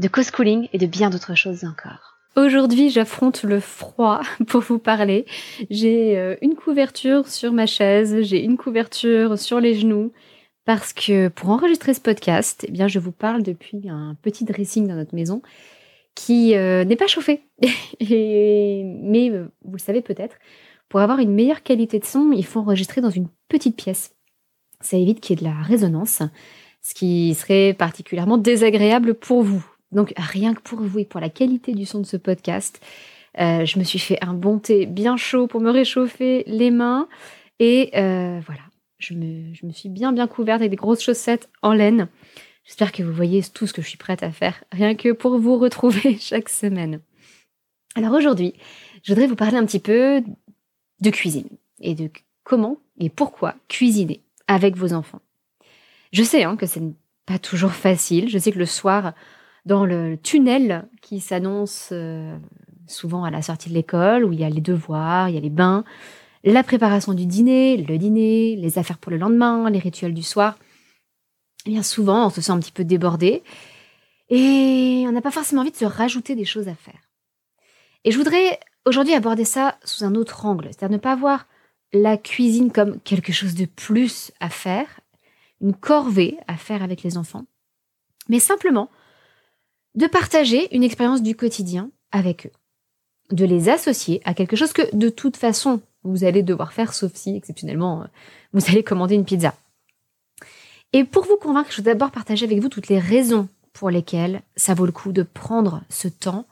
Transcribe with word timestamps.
de 0.00 0.08
co-schooling 0.08 0.68
et 0.72 0.78
de 0.78 0.86
bien 0.86 1.10
d'autres 1.10 1.36
choses 1.36 1.64
encore. 1.64 2.18
Aujourd'hui, 2.36 2.90
j'affronte 2.90 3.42
le 3.42 3.60
froid 3.60 4.20
pour 4.48 4.60
vous 4.60 4.78
parler. 4.78 5.26
J'ai 5.68 6.18
euh, 6.18 6.36
une 6.42 6.54
couverture 6.54 7.28
sur 7.28 7.52
ma 7.52 7.66
chaise, 7.66 8.22
j'ai 8.22 8.42
une 8.42 8.56
couverture 8.56 9.38
sur 9.38 9.60
les 9.60 9.74
genoux, 9.74 10.12
parce 10.64 10.92
que 10.92 11.28
pour 11.28 11.50
enregistrer 11.50 11.94
ce 11.94 12.00
podcast, 12.00 12.64
eh 12.68 12.72
bien, 12.72 12.88
je 12.88 12.98
vous 12.98 13.12
parle 13.12 13.42
depuis 13.42 13.88
un 13.88 14.16
petit 14.22 14.44
dressing 14.44 14.88
dans 14.88 14.94
notre 14.94 15.14
maison 15.14 15.42
qui 16.14 16.56
euh, 16.56 16.84
n'est 16.84 16.96
pas 16.96 17.06
chauffé. 17.06 17.42
mais 18.00 19.30
euh, 19.30 19.48
vous 19.64 19.72
le 19.72 19.78
savez 19.78 20.02
peut-être, 20.02 20.36
pour 20.88 21.00
avoir 21.00 21.18
une 21.18 21.32
meilleure 21.32 21.62
qualité 21.62 21.98
de 21.98 22.04
son, 22.04 22.32
il 22.32 22.44
faut 22.44 22.60
enregistrer 22.60 23.00
dans 23.00 23.10
une 23.10 23.28
petite 23.48 23.76
pièce 23.76 24.14
ça 24.80 24.96
évite 24.96 25.20
qu'il 25.20 25.36
y 25.36 25.38
ait 25.38 25.48
de 25.48 25.54
la 25.54 25.62
résonance, 25.62 26.22
ce 26.82 26.94
qui 26.94 27.34
serait 27.34 27.74
particulièrement 27.74 28.38
désagréable 28.38 29.14
pour 29.14 29.42
vous. 29.42 29.64
Donc 29.92 30.12
rien 30.16 30.54
que 30.54 30.60
pour 30.60 30.80
vous 30.80 31.00
et 31.00 31.04
pour 31.04 31.20
la 31.20 31.28
qualité 31.28 31.72
du 31.72 31.84
son 31.84 32.00
de 32.00 32.06
ce 32.06 32.16
podcast, 32.16 32.80
euh, 33.38 33.64
je 33.64 33.78
me 33.78 33.84
suis 33.84 33.98
fait 33.98 34.18
un 34.22 34.34
bon 34.34 34.58
thé 34.58 34.86
bien 34.86 35.16
chaud 35.16 35.46
pour 35.46 35.60
me 35.60 35.70
réchauffer 35.70 36.44
les 36.46 36.70
mains. 36.70 37.08
Et 37.58 37.90
euh, 37.94 38.40
voilà, 38.46 38.62
je 38.98 39.14
me, 39.14 39.72
suis 39.72 39.88
bien 39.88 40.12
bien 40.12 40.26
couverte 40.26 40.60
avec 40.60 40.70
des 40.70 40.76
grosses 40.76 41.02
chaussettes 41.02 41.48
en 41.62 41.72
laine. 41.72 42.08
J'espère 42.64 42.92
que 42.92 43.02
vous 43.02 43.12
voyez 43.12 43.42
tout 43.42 43.66
ce 43.66 43.72
que 43.72 43.82
je 43.82 43.88
suis 43.88 43.98
prête 43.98 44.22
à 44.22 44.30
faire, 44.30 44.62
rien 44.70 44.94
que 44.94 45.12
pour 45.12 45.38
vous 45.38 45.58
retrouver 45.58 46.16
chaque 46.20 46.48
semaine. 46.48 47.00
Alors 47.96 48.14
aujourd'hui, 48.14 48.54
je 49.02 49.12
voudrais 49.12 49.26
vous 49.26 49.36
parler 49.36 49.56
un 49.56 49.66
petit 49.66 49.80
peu 49.80 50.22
de 51.00 51.10
cuisine 51.10 51.48
et 51.80 51.94
de 51.94 52.10
comment 52.44 52.78
et 52.98 53.08
pourquoi 53.08 53.54
cuisiner 53.68 54.22
avec 54.46 54.76
vos 54.76 54.92
enfants. 54.92 55.22
Je 56.12 56.22
sais 56.22 56.44
hein, 56.44 56.56
que 56.56 56.66
ce 56.66 56.78
n'est 56.78 56.94
pas 57.26 57.38
toujours 57.38 57.72
facile. 57.72 58.28
Je 58.28 58.38
sais 58.38 58.52
que 58.52 58.58
le 58.58 58.66
soir, 58.66 59.14
dans 59.66 59.84
le 59.84 60.16
tunnel 60.16 60.88
qui 61.02 61.20
s'annonce 61.20 61.90
euh, 61.92 62.36
souvent 62.86 63.24
à 63.24 63.30
la 63.30 63.42
sortie 63.42 63.68
de 63.68 63.74
l'école, 63.74 64.24
où 64.24 64.32
il 64.32 64.40
y 64.40 64.44
a 64.44 64.50
les 64.50 64.60
devoirs, 64.60 65.28
il 65.28 65.34
y 65.34 65.38
a 65.38 65.40
les 65.40 65.50
bains, 65.50 65.84
la 66.44 66.62
préparation 66.62 67.12
du 67.12 67.26
dîner, 67.26 67.76
le 67.76 67.98
dîner, 67.98 68.56
les 68.56 68.78
affaires 68.78 68.98
pour 68.98 69.10
le 69.10 69.18
lendemain, 69.18 69.68
les 69.70 69.78
rituels 69.78 70.14
du 70.14 70.22
soir, 70.22 70.58
eh 71.66 71.70
bien 71.70 71.82
souvent 71.82 72.26
on 72.26 72.30
se 72.30 72.40
sent 72.40 72.52
un 72.52 72.60
petit 72.60 72.72
peu 72.72 72.84
débordé 72.84 73.42
et 74.30 75.04
on 75.06 75.12
n'a 75.12 75.20
pas 75.20 75.30
forcément 75.30 75.62
envie 75.62 75.70
de 75.70 75.76
se 75.76 75.84
rajouter 75.84 76.34
des 76.34 76.44
choses 76.44 76.68
à 76.68 76.74
faire. 76.74 77.00
Et 78.04 78.12
je 78.12 78.16
voudrais 78.16 78.58
aujourd'hui 78.86 79.14
aborder 79.14 79.44
ça 79.44 79.76
sous 79.84 80.04
un 80.04 80.14
autre 80.14 80.46
angle, 80.46 80.68
c'est-à-dire 80.68 80.96
ne 80.96 81.00
pas 81.00 81.16
voir 81.16 81.46
la 81.92 82.16
cuisine 82.16 82.72
comme 82.72 83.00
quelque 83.00 83.32
chose 83.32 83.54
de 83.54 83.66
plus 83.66 84.32
à 84.40 84.48
faire, 84.48 85.00
une 85.60 85.74
corvée 85.74 86.38
à 86.46 86.56
faire 86.56 86.82
avec 86.82 87.02
les 87.02 87.18
enfants, 87.18 87.44
mais 88.28 88.38
simplement 88.38 88.88
de 89.94 90.06
partager 90.06 90.74
une 90.74 90.82
expérience 90.82 91.22
du 91.22 91.34
quotidien 91.34 91.90
avec 92.12 92.46
eux, 92.46 92.52
de 93.32 93.44
les 93.44 93.68
associer 93.68 94.20
à 94.24 94.34
quelque 94.34 94.56
chose 94.56 94.72
que 94.72 94.94
de 94.94 95.08
toute 95.08 95.36
façon 95.36 95.80
vous 96.02 96.24
allez 96.24 96.42
devoir 96.42 96.72
faire, 96.72 96.94
sauf 96.94 97.12
si 97.14 97.36
exceptionnellement 97.36 98.06
vous 98.52 98.64
allez 98.68 98.82
commander 98.82 99.14
une 99.14 99.24
pizza. 99.24 99.54
Et 100.92 101.04
pour 101.04 101.24
vous 101.24 101.36
convaincre, 101.36 101.70
je 101.70 101.78
veux 101.78 101.84
d'abord 101.84 102.10
partager 102.10 102.44
avec 102.44 102.58
vous 102.58 102.68
toutes 102.68 102.88
les 102.88 102.98
raisons 102.98 103.48
pour 103.72 103.90
lesquelles 103.90 104.42
ça 104.56 104.74
vaut 104.74 104.86
le 104.86 104.92
coup 104.92 105.12
de 105.12 105.22
prendre 105.22 105.82
ce 105.88 106.08
temps 106.08 106.46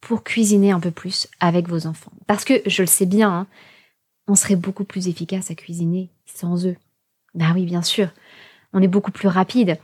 pour 0.00 0.24
cuisiner 0.24 0.70
un 0.70 0.80
peu 0.80 0.90
plus 0.90 1.28
avec 1.40 1.68
vos 1.68 1.86
enfants. 1.86 2.12
Parce 2.26 2.44
que 2.44 2.54
je 2.66 2.82
le 2.82 2.86
sais 2.86 3.06
bien, 3.06 3.30
hein, 3.30 3.46
on 4.26 4.34
serait 4.34 4.56
beaucoup 4.56 4.84
plus 4.84 5.08
efficace 5.08 5.50
à 5.50 5.54
cuisiner 5.54 6.10
sans 6.26 6.66
eux. 6.66 6.76
Ben 7.34 7.52
oui, 7.54 7.64
bien 7.64 7.82
sûr, 7.82 8.10
on 8.72 8.82
est 8.82 8.88
beaucoup 8.88 9.10
plus 9.10 9.28
rapide. 9.28 9.78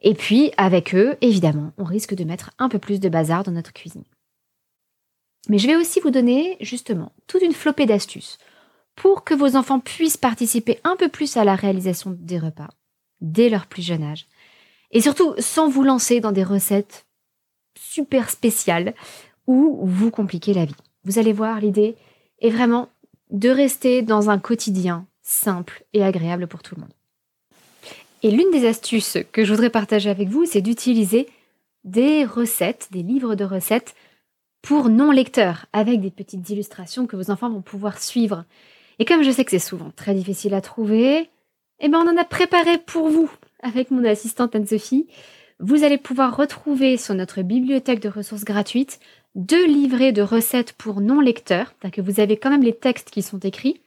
Et 0.00 0.14
puis, 0.14 0.52
avec 0.56 0.94
eux, 0.94 1.16
évidemment, 1.20 1.72
on 1.76 1.84
risque 1.84 2.14
de 2.14 2.24
mettre 2.24 2.50
un 2.58 2.68
peu 2.68 2.78
plus 2.78 3.00
de 3.00 3.08
bazar 3.08 3.42
dans 3.42 3.52
notre 3.52 3.72
cuisine. 3.72 4.04
Mais 5.48 5.58
je 5.58 5.66
vais 5.66 5.76
aussi 5.76 6.00
vous 6.00 6.10
donner, 6.10 6.56
justement, 6.60 7.12
toute 7.26 7.42
une 7.42 7.52
flopée 7.52 7.86
d'astuces 7.86 8.38
pour 8.94 9.24
que 9.24 9.34
vos 9.34 9.56
enfants 9.56 9.80
puissent 9.80 10.16
participer 10.16 10.80
un 10.84 10.96
peu 10.96 11.08
plus 11.08 11.36
à 11.36 11.44
la 11.44 11.54
réalisation 11.54 12.16
des 12.18 12.38
repas 12.38 12.68
dès 13.20 13.48
leur 13.48 13.66
plus 13.66 13.82
jeune 13.82 14.02
âge. 14.02 14.26
Et 14.90 15.00
surtout, 15.00 15.34
sans 15.38 15.68
vous 15.68 15.82
lancer 15.82 16.20
dans 16.20 16.32
des 16.32 16.44
recettes 16.44 17.06
super 17.78 18.30
spéciales 18.30 18.94
où 19.46 19.80
vous 19.86 20.10
compliquez 20.10 20.52
la 20.52 20.64
vie. 20.64 20.74
Vous 21.04 21.18
allez 21.18 21.32
voir, 21.32 21.60
l'idée 21.60 21.96
est 22.40 22.50
vraiment 22.50 22.88
de 23.30 23.48
rester 23.48 24.02
dans 24.02 24.30
un 24.30 24.38
quotidien 24.38 25.06
simple 25.22 25.84
et 25.92 26.02
agréable 26.02 26.46
pour 26.46 26.62
tout 26.62 26.74
le 26.74 26.82
monde. 26.82 26.92
Et 28.22 28.30
l'une 28.30 28.50
des 28.50 28.66
astuces 28.66 29.18
que 29.32 29.44
je 29.44 29.52
voudrais 29.52 29.70
partager 29.70 30.10
avec 30.10 30.28
vous, 30.28 30.44
c'est 30.44 30.60
d'utiliser 30.60 31.28
des 31.84 32.24
recettes, 32.24 32.88
des 32.90 33.02
livres 33.02 33.34
de 33.34 33.44
recettes 33.44 33.94
pour 34.62 34.88
non-lecteurs, 34.88 35.66
avec 35.72 36.00
des 36.00 36.10
petites 36.10 36.48
illustrations 36.50 37.06
que 37.06 37.16
vos 37.16 37.30
enfants 37.30 37.50
vont 37.50 37.62
pouvoir 37.62 38.02
suivre. 38.02 38.44
Et 38.98 39.04
comme 39.04 39.22
je 39.22 39.30
sais 39.30 39.44
que 39.44 39.52
c'est 39.52 39.58
souvent 39.58 39.92
très 39.94 40.14
difficile 40.14 40.54
à 40.54 40.60
trouver, 40.60 41.30
eh 41.80 41.88
ben 41.88 42.00
on 42.04 42.10
en 42.10 42.16
a 42.16 42.24
préparé 42.24 42.78
pour 42.78 43.08
vous 43.08 43.30
avec 43.62 43.90
mon 43.90 44.04
assistante 44.04 44.56
Anne-Sophie. 44.56 45.06
Vous 45.60 45.84
allez 45.84 45.98
pouvoir 45.98 46.36
retrouver 46.36 46.96
sur 46.96 47.14
notre 47.14 47.42
bibliothèque 47.42 48.00
de 48.00 48.08
ressources 48.08 48.44
gratuites 48.44 48.98
deux 49.34 49.66
livrets 49.66 50.12
de 50.12 50.22
recettes 50.22 50.72
pour 50.72 51.00
non-lecteurs, 51.00 51.72
que 51.92 52.00
vous 52.00 52.18
avez 52.18 52.36
quand 52.36 52.50
même 52.50 52.62
les 52.62 52.74
textes 52.74 53.10
qui 53.10 53.22
sont 53.22 53.38
écrits, 53.38 53.80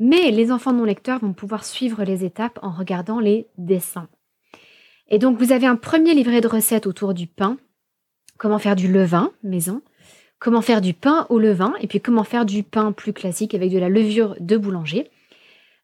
mais 0.00 0.32
les 0.32 0.50
enfants 0.50 0.72
non-lecteurs 0.72 1.20
vont 1.20 1.34
pouvoir 1.34 1.64
suivre 1.64 2.02
les 2.02 2.24
étapes 2.24 2.58
en 2.62 2.70
regardant 2.70 3.20
les 3.20 3.46
dessins. 3.58 4.08
Et 5.08 5.18
donc 5.18 5.38
vous 5.38 5.52
avez 5.52 5.66
un 5.66 5.76
premier 5.76 6.14
livret 6.14 6.40
de 6.40 6.48
recettes 6.48 6.86
autour 6.86 7.14
du 7.14 7.26
pain, 7.26 7.58
comment 8.38 8.58
faire 8.58 8.76
du 8.76 8.90
levain 8.90 9.30
maison, 9.44 9.82
comment 10.38 10.62
faire 10.62 10.80
du 10.80 10.94
pain 10.94 11.26
au 11.28 11.38
levain, 11.38 11.74
et 11.80 11.86
puis 11.86 12.00
comment 12.00 12.24
faire 12.24 12.46
du 12.46 12.62
pain 12.62 12.92
plus 12.92 13.12
classique 13.12 13.54
avec 13.54 13.70
de 13.70 13.78
la 13.78 13.88
levure 13.88 14.34
de 14.40 14.56
boulanger? 14.56 15.10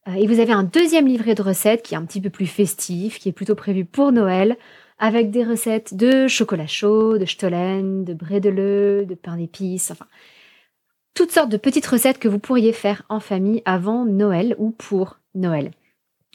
Euh, 0.08 0.14
et 0.14 0.26
vous 0.26 0.40
avez 0.40 0.52
un 0.52 0.64
deuxième 0.64 1.06
livret 1.06 1.34
de 1.34 1.42
recettes 1.42 1.82
qui 1.82 1.94
est 1.94 1.98
un 1.98 2.04
petit 2.04 2.20
peu 2.20 2.30
plus 2.30 2.46
festif, 2.46 3.18
qui 3.18 3.28
est 3.28 3.32
plutôt 3.32 3.54
prévu 3.54 3.84
pour 3.84 4.12
Noël, 4.12 4.56
avec 4.98 5.30
des 5.30 5.44
recettes 5.44 5.94
de 5.94 6.26
chocolat 6.26 6.66
chaud, 6.66 7.18
de 7.18 7.26
stollen, 7.26 8.04
de 8.04 8.14
brédeleux, 8.14 9.04
de 9.04 9.14
pain 9.14 9.36
d'épices, 9.36 9.90
enfin 9.90 10.06
toutes 11.16 11.32
sortes 11.32 11.48
de 11.48 11.56
petites 11.56 11.86
recettes 11.86 12.18
que 12.18 12.28
vous 12.28 12.38
pourriez 12.38 12.74
faire 12.74 13.02
en 13.08 13.20
famille 13.20 13.62
avant 13.64 14.04
Noël 14.04 14.54
ou 14.58 14.70
pour 14.70 15.18
Noël. 15.34 15.72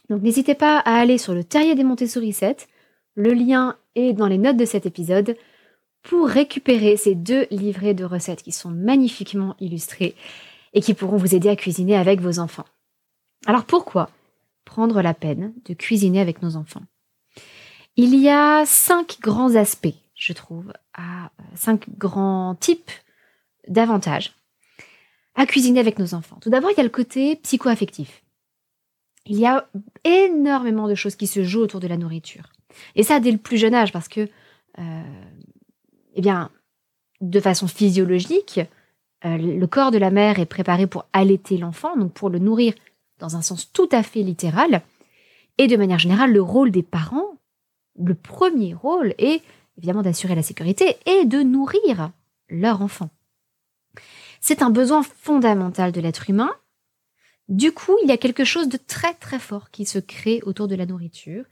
Donc 0.10 0.24
n'hésitez 0.24 0.56
pas 0.56 0.80
à 0.80 0.96
aller 0.96 1.20
sur 1.20 1.34
le 1.34 1.44
terrier 1.44 1.76
des 1.76 1.84
Montessori 1.84 2.34
7, 2.34 2.68
le 3.16 3.32
lien 3.32 3.78
est 3.96 4.14
dans 4.14 4.28
les 4.28 4.40
notes 4.40 4.58
de 4.58 4.66
cet 4.66 4.88
épisode, 4.88 5.38
pour 6.02 6.28
récupérer 6.28 6.98
ces 6.98 7.14
deux 7.14 7.46
livrets 7.52 7.94
de 7.94 8.04
recettes 8.04 8.42
qui 8.42 8.52
sont 8.52 8.72
magnifiquement 8.72 9.56
illustrés 9.60 10.16
et 10.74 10.82
qui 10.82 10.96
pourront 10.96 11.18
vous 11.18 11.36
aider 11.36 11.50
à 11.50 11.56
cuisiner 11.56 11.96
avec 11.96 12.20
vos 12.20 12.40
enfants. 12.40 12.66
Alors 13.46 13.66
pourquoi 13.66 14.10
prendre 14.66 15.04
la 15.04 15.14
peine 15.14 15.54
de 15.66 15.76
cuisiner 15.76 16.20
avec 16.20 16.42
nos 16.42 16.56
enfants? 16.56 16.82
Il 17.98 18.16
y 18.16 18.30
a 18.30 18.66
cinq 18.66 19.20
grands 19.22 19.54
aspects, 19.54 19.94
je 20.16 20.34
trouve, 20.34 20.74
euh, 20.98 21.02
cinq 21.54 21.88
grands 22.00 22.56
types 22.56 22.90
d'avantages 23.68 24.34
à 25.36 25.46
cuisiner 25.46 25.80
avec 25.80 26.00
nos 26.00 26.14
enfants. 26.14 26.38
Tout 26.42 26.50
d'abord, 26.50 26.72
il 26.72 26.78
y 26.78 26.80
a 26.80 26.84
le 26.84 26.90
côté 26.90 27.36
psycho-affectif. 27.38 28.24
Il 29.26 29.38
y 29.38 29.46
a 29.46 29.68
énormément 30.04 30.88
de 30.88 30.96
choses 30.96 31.16
qui 31.16 31.28
se 31.28 31.44
jouent 31.44 31.62
autour 31.62 31.80
de 31.80 31.88
la 31.88 31.98
nourriture. 31.98 32.52
Et 32.96 33.04
ça 33.04 33.20
dès 33.20 33.32
le 33.32 33.38
plus 33.38 33.58
jeune 33.58 33.76
âge, 33.76 33.92
parce 33.92 34.08
que, 34.08 34.28
euh, 34.80 35.04
eh 36.16 36.22
bien, 36.22 36.50
de 37.22 37.40
façon 37.40 37.68
physiologique, 37.68 38.60
euh, 39.26 39.38
le 39.38 39.68
corps 39.68 39.92
de 39.92 39.98
la 39.98 40.10
mère 40.10 40.40
est 40.40 40.46
préparé 40.46 40.88
pour 40.88 41.06
allaiter 41.14 41.58
l'enfant, 41.58 41.96
donc 41.96 42.14
pour 42.14 42.30
le 42.30 42.40
nourrir 42.40 42.74
dans 43.20 43.36
un 43.36 43.42
sens 43.42 43.72
tout 43.72 43.90
à 43.92 44.02
fait 44.02 44.24
littéral. 44.24 44.82
Et 45.58 45.68
de 45.68 45.78
manière 45.78 46.00
générale, 46.00 46.34
le 46.34 46.42
rôle 46.42 46.72
des 46.72 46.84
parents 46.84 47.38
le 48.00 48.16
premier 48.16 48.74
rôle 48.74 49.14
est 49.18 49.42
évidemment 49.78 50.02
d'assurer 50.02 50.36
la 50.36 50.44
sécurité 50.44 50.98
et 51.06 51.26
de 51.26 51.42
nourrir 51.42 52.12
leur 52.50 52.82
enfant. 52.82 53.10
C'est 54.42 54.64
un 54.64 54.72
besoin 54.72 55.04
fondamental 55.04 55.92
de 55.92 56.02
l'être 56.02 56.30
humain. 56.30 56.52
Du 57.48 57.72
coup, 57.72 57.96
il 58.04 58.10
y 58.10 58.12
a 58.12 58.18
quelque 58.18 58.44
chose 58.44 58.70
de 58.70 58.78
très 58.78 59.14
très 59.14 59.40
fort 59.40 59.70
qui 59.72 59.86
se 59.86 60.00
crée 60.00 60.42
autour 60.44 60.68
de 60.68 60.76
la 60.76 60.86
nourriture. 60.86 61.46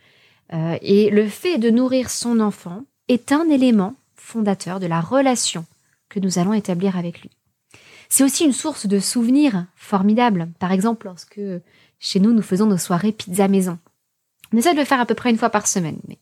Euh, 0.53 0.77
et 0.81 1.11
le 1.11 1.27
fait 1.27 1.59
de 1.59 1.69
nourrir 1.69 2.09
son 2.09 2.39
enfant 2.39 2.83
est 3.07 3.31
un 3.31 3.47
élément 3.49 3.95
fondateur 4.15 4.79
de 4.79 4.87
la 4.87 5.01
relation 5.01 5.65
que 6.09 6.19
nous 6.19 6.39
allons 6.39 6.53
établir 6.53 6.97
avec 6.97 7.21
lui. 7.21 7.29
C'est 8.09 8.23
aussi 8.23 8.43
une 8.43 8.53
source 8.53 8.87
de 8.87 8.99
souvenirs 8.99 9.67
formidables. 9.75 10.49
Par 10.57 10.71
exemple, 10.71 11.05
lorsque 11.05 11.41
chez 11.99 12.19
nous, 12.19 12.33
nous 12.33 12.41
faisons 12.41 12.65
nos 12.65 12.77
soirées 12.77 13.11
pizza 13.11 13.47
maison. 13.47 13.77
On 14.51 14.57
essaie 14.57 14.73
de 14.73 14.79
le 14.79 14.85
faire 14.85 14.99
à 14.99 15.05
peu 15.05 15.13
près 15.13 15.29
une 15.29 15.37
fois 15.37 15.51
par 15.51 15.67
semaine, 15.67 15.99
mais 16.07 16.17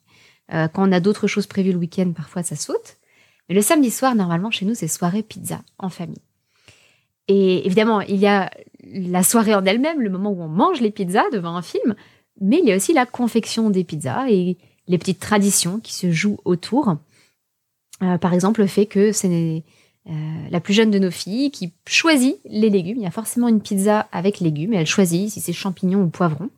euh, 0.53 0.67
quand 0.67 0.87
on 0.87 0.91
a 0.91 0.99
d'autres 0.99 1.27
choses 1.27 1.47
prévues 1.47 1.71
le 1.71 1.77
week-end, 1.77 2.11
parfois 2.13 2.43
ça 2.43 2.57
saute. 2.57 2.97
Mais 3.47 3.55
le 3.55 3.61
samedi 3.61 3.89
soir, 3.89 4.15
normalement, 4.15 4.51
chez 4.51 4.65
nous, 4.65 4.75
c'est 4.75 4.89
soirée 4.89 5.23
pizza 5.23 5.61
en 5.77 5.89
famille. 5.89 6.26
Et 7.27 7.65
évidemment, 7.65 8.01
il 8.01 8.17
y 8.17 8.27
a 8.27 8.49
la 8.83 9.23
soirée 9.23 9.55
en 9.55 9.65
elle-même, 9.65 10.01
le 10.01 10.09
moment 10.09 10.31
où 10.31 10.41
on 10.41 10.47
mange 10.47 10.81
les 10.81 10.91
pizzas 10.91 11.29
devant 11.31 11.55
un 11.55 11.61
film, 11.61 11.95
mais 12.39 12.59
il 12.59 12.67
y 12.67 12.71
a 12.71 12.75
aussi 12.75 12.93
la 12.93 13.05
confection 13.05 13.69
des 13.69 13.83
pizzas 13.83 14.29
et 14.29 14.57
les 14.87 14.97
petites 14.97 15.19
traditions 15.19 15.79
qui 15.79 15.93
se 15.93 16.11
jouent 16.11 16.39
autour. 16.45 16.95
Euh, 18.03 18.17
par 18.17 18.33
exemple, 18.33 18.61
le 18.61 18.67
fait 18.67 18.85
que 18.85 19.11
c'est 19.11 19.63
euh, 20.09 20.11
la 20.49 20.59
plus 20.59 20.73
jeune 20.73 20.91
de 20.91 20.99
nos 20.99 21.11
filles 21.11 21.51
qui 21.51 21.73
choisit 21.85 22.37
les 22.45 22.69
légumes. 22.69 22.97
Il 22.97 23.03
y 23.03 23.07
a 23.07 23.11
forcément 23.11 23.47
une 23.47 23.61
pizza 23.61 24.07
avec 24.11 24.39
légumes 24.39 24.73
et 24.73 24.77
elle 24.77 24.87
choisit 24.87 25.29
si 25.29 25.41
c'est 25.41 25.53
champignons 25.53 26.03
ou 26.03 26.07
poivrons. 26.07 26.49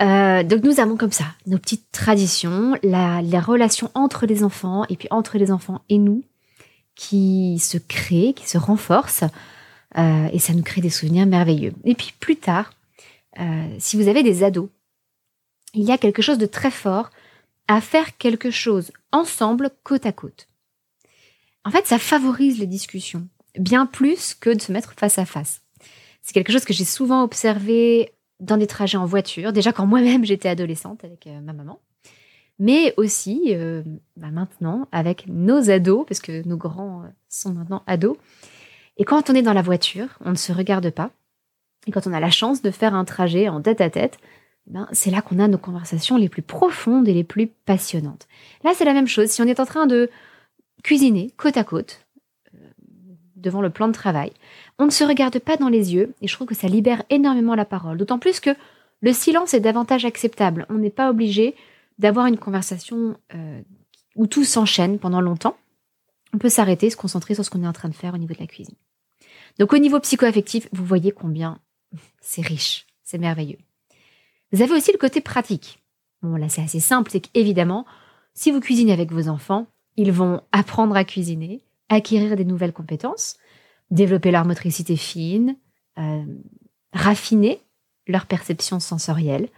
Euh, 0.00 0.42
donc 0.42 0.64
nous 0.64 0.80
avons 0.80 0.96
comme 0.96 1.12
ça 1.12 1.26
nos 1.46 1.58
petites 1.58 1.92
traditions, 1.92 2.74
la, 2.82 3.20
la 3.20 3.40
relation 3.40 3.90
entre 3.94 4.24
les 4.24 4.42
enfants 4.42 4.86
et 4.88 4.96
puis 4.96 5.08
entre 5.10 5.36
les 5.36 5.52
enfants 5.52 5.82
et 5.90 5.98
nous 5.98 6.24
qui 7.00 7.58
se 7.58 7.78
crée, 7.78 8.34
qui 8.36 8.46
se 8.46 8.58
renforce 8.58 9.24
euh, 9.96 10.28
et 10.34 10.38
ça 10.38 10.52
nous 10.52 10.62
crée 10.62 10.82
des 10.82 10.90
souvenirs 10.90 11.24
merveilleux. 11.24 11.72
Et 11.84 11.94
puis 11.94 12.12
plus 12.20 12.36
tard, 12.36 12.74
euh, 13.40 13.74
si 13.78 13.96
vous 13.96 14.08
avez 14.08 14.22
des 14.22 14.44
ados, 14.44 14.68
il 15.72 15.82
y 15.82 15.92
a 15.92 15.98
quelque 15.98 16.20
chose 16.20 16.36
de 16.36 16.44
très 16.44 16.70
fort 16.70 17.08
à 17.68 17.80
faire 17.80 18.18
quelque 18.18 18.50
chose 18.50 18.92
ensemble 19.12 19.70
côte 19.82 20.04
à 20.04 20.12
côte. 20.12 20.48
En 21.64 21.70
fait, 21.70 21.86
ça 21.86 21.98
favorise 21.98 22.58
les 22.58 22.66
discussions, 22.66 23.26
bien 23.58 23.86
plus 23.86 24.34
que 24.34 24.50
de 24.50 24.60
se 24.60 24.70
mettre 24.70 24.92
face 24.92 25.18
à 25.18 25.24
face. 25.24 25.62
C'est 26.20 26.34
quelque 26.34 26.52
chose 26.52 26.66
que 26.66 26.74
j'ai 26.74 26.84
souvent 26.84 27.22
observé 27.22 28.12
dans 28.40 28.58
des 28.58 28.66
trajets 28.66 28.98
en 28.98 29.06
voiture, 29.06 29.54
déjà 29.54 29.72
quand 29.72 29.86
moi-même 29.86 30.26
j'étais 30.26 30.50
adolescente 30.50 31.02
avec 31.02 31.26
euh, 31.26 31.40
ma 31.40 31.54
maman, 31.54 31.80
mais 32.60 32.92
aussi 32.98 33.46
euh, 33.48 33.82
bah, 34.16 34.30
maintenant 34.30 34.86
avec 34.92 35.24
nos 35.26 35.70
ados, 35.70 36.04
parce 36.06 36.20
que 36.20 36.46
nos 36.46 36.58
grands 36.58 37.04
sont 37.28 37.52
maintenant 37.52 37.82
ados. 37.86 38.16
Et 38.98 39.04
quand 39.04 39.30
on 39.30 39.34
est 39.34 39.42
dans 39.42 39.54
la 39.54 39.62
voiture, 39.62 40.18
on 40.24 40.30
ne 40.30 40.36
se 40.36 40.52
regarde 40.52 40.90
pas. 40.90 41.10
Et 41.86 41.90
quand 41.90 42.06
on 42.06 42.12
a 42.12 42.20
la 42.20 42.30
chance 42.30 42.60
de 42.60 42.70
faire 42.70 42.94
un 42.94 43.06
trajet 43.06 43.48
en 43.48 43.62
tête 43.62 43.80
à 43.80 43.88
tête, 43.88 44.18
eh 44.68 44.72
ben, 44.72 44.86
c'est 44.92 45.10
là 45.10 45.22
qu'on 45.22 45.38
a 45.38 45.48
nos 45.48 45.56
conversations 45.56 46.18
les 46.18 46.28
plus 46.28 46.42
profondes 46.42 47.08
et 47.08 47.14
les 47.14 47.24
plus 47.24 47.46
passionnantes. 47.46 48.28
Là, 48.62 48.72
c'est 48.74 48.84
la 48.84 48.92
même 48.92 49.08
chose. 49.08 49.30
Si 49.30 49.40
on 49.40 49.46
est 49.46 49.58
en 49.58 49.66
train 49.66 49.86
de 49.86 50.10
cuisiner 50.84 51.32
côte 51.38 51.56
à 51.56 51.64
côte, 51.64 52.04
euh, 52.54 52.58
devant 53.36 53.62
le 53.62 53.70
plan 53.70 53.88
de 53.88 53.94
travail, 53.94 54.32
on 54.78 54.84
ne 54.84 54.90
se 54.90 55.02
regarde 55.02 55.38
pas 55.38 55.56
dans 55.56 55.70
les 55.70 55.94
yeux 55.94 56.12
et 56.20 56.28
je 56.28 56.34
trouve 56.34 56.46
que 56.46 56.54
ça 56.54 56.68
libère 56.68 57.04
énormément 57.08 57.54
la 57.54 57.64
parole. 57.64 57.96
D'autant 57.96 58.18
plus 58.18 58.38
que 58.38 58.50
le 59.00 59.14
silence 59.14 59.54
est 59.54 59.60
davantage 59.60 60.04
acceptable. 60.04 60.66
On 60.68 60.74
n'est 60.74 60.90
pas 60.90 61.08
obligé 61.08 61.54
d'avoir 62.00 62.26
une 62.26 62.38
conversation 62.38 63.16
euh, 63.34 63.60
où 64.16 64.26
tout 64.26 64.44
s'enchaîne 64.44 64.98
pendant 64.98 65.20
longtemps. 65.20 65.56
On 66.32 66.38
peut 66.38 66.48
s'arrêter, 66.48 66.88
se 66.88 66.96
concentrer 66.96 67.34
sur 67.34 67.44
ce 67.44 67.50
qu'on 67.50 67.62
est 67.62 67.68
en 67.68 67.74
train 67.74 67.90
de 67.90 67.94
faire 67.94 68.14
au 68.14 68.18
niveau 68.18 68.32
de 68.32 68.40
la 68.40 68.46
cuisine. 68.46 68.74
Donc 69.58 69.72
au 69.74 69.78
niveau 69.78 70.00
psycho-affectif, 70.00 70.66
vous 70.72 70.84
voyez 70.84 71.12
combien 71.12 71.58
c'est 72.20 72.40
riche, 72.40 72.86
c'est 73.04 73.18
merveilleux. 73.18 73.58
Vous 74.52 74.62
avez 74.62 74.72
aussi 74.72 74.92
le 74.92 74.98
côté 74.98 75.20
pratique. 75.20 75.82
Bon, 76.22 76.36
là, 76.36 76.48
c'est 76.48 76.62
assez 76.62 76.80
simple, 76.80 77.10
c'est 77.10 77.20
qu'évidemment, 77.20 77.86
si 78.34 78.50
vous 78.50 78.60
cuisinez 78.60 78.92
avec 78.92 79.12
vos 79.12 79.28
enfants, 79.28 79.66
ils 79.96 80.12
vont 80.12 80.42
apprendre 80.52 80.96
à 80.96 81.04
cuisiner, 81.04 81.62
acquérir 81.88 82.36
des 82.36 82.44
nouvelles 82.44 82.72
compétences, 82.72 83.36
développer 83.90 84.30
leur 84.30 84.44
motricité 84.46 84.96
fine, 84.96 85.56
euh, 85.98 86.24
raffiner 86.92 87.60
leur 88.06 88.26
perception 88.26 88.80
sensorielle. 88.80 89.48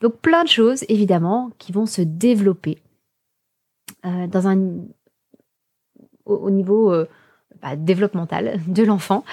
Donc 0.00 0.18
plein 0.20 0.44
de 0.44 0.48
choses, 0.48 0.84
évidemment, 0.88 1.50
qui 1.58 1.72
vont 1.72 1.86
se 1.86 2.02
développer 2.02 2.78
euh, 4.04 4.26
dans 4.28 4.46
un, 4.46 4.84
au, 6.24 6.50
niveau 6.50 6.92
euh, 6.92 7.08
bah, 7.60 7.74
développemental 7.74 8.60
de 8.68 8.82
l'enfant. 8.84 9.24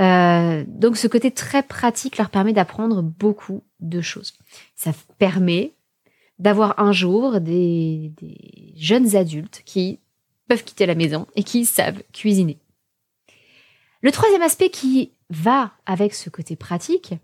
Euh, 0.00 0.64
donc 0.66 0.96
ce 0.96 1.08
côté 1.08 1.30
très 1.30 1.62
pratique 1.62 2.16
leur 2.16 2.30
permet 2.30 2.54
d'apprendre 2.54 3.02
beaucoup 3.02 3.62
de 3.80 4.00
choses. 4.00 4.34
Ça 4.74 4.92
permet 5.18 5.74
d'avoir 6.38 6.80
un 6.80 6.92
jour 6.92 7.40
des, 7.40 8.12
des, 8.16 8.72
jeunes 8.76 9.14
adultes 9.14 9.62
qui 9.64 10.00
peuvent 10.48 10.64
quitter 10.64 10.86
la 10.86 10.94
maison 10.94 11.26
et 11.36 11.44
qui 11.44 11.66
savent 11.66 12.02
cuisiner. 12.12 12.58
Le 14.00 14.10
troisième 14.10 14.42
aspect 14.42 14.70
qui 14.70 15.12
va 15.30 15.72
avec 15.86 16.14
ce 16.14 16.30
côté 16.30 16.56
pratique, 16.56 17.14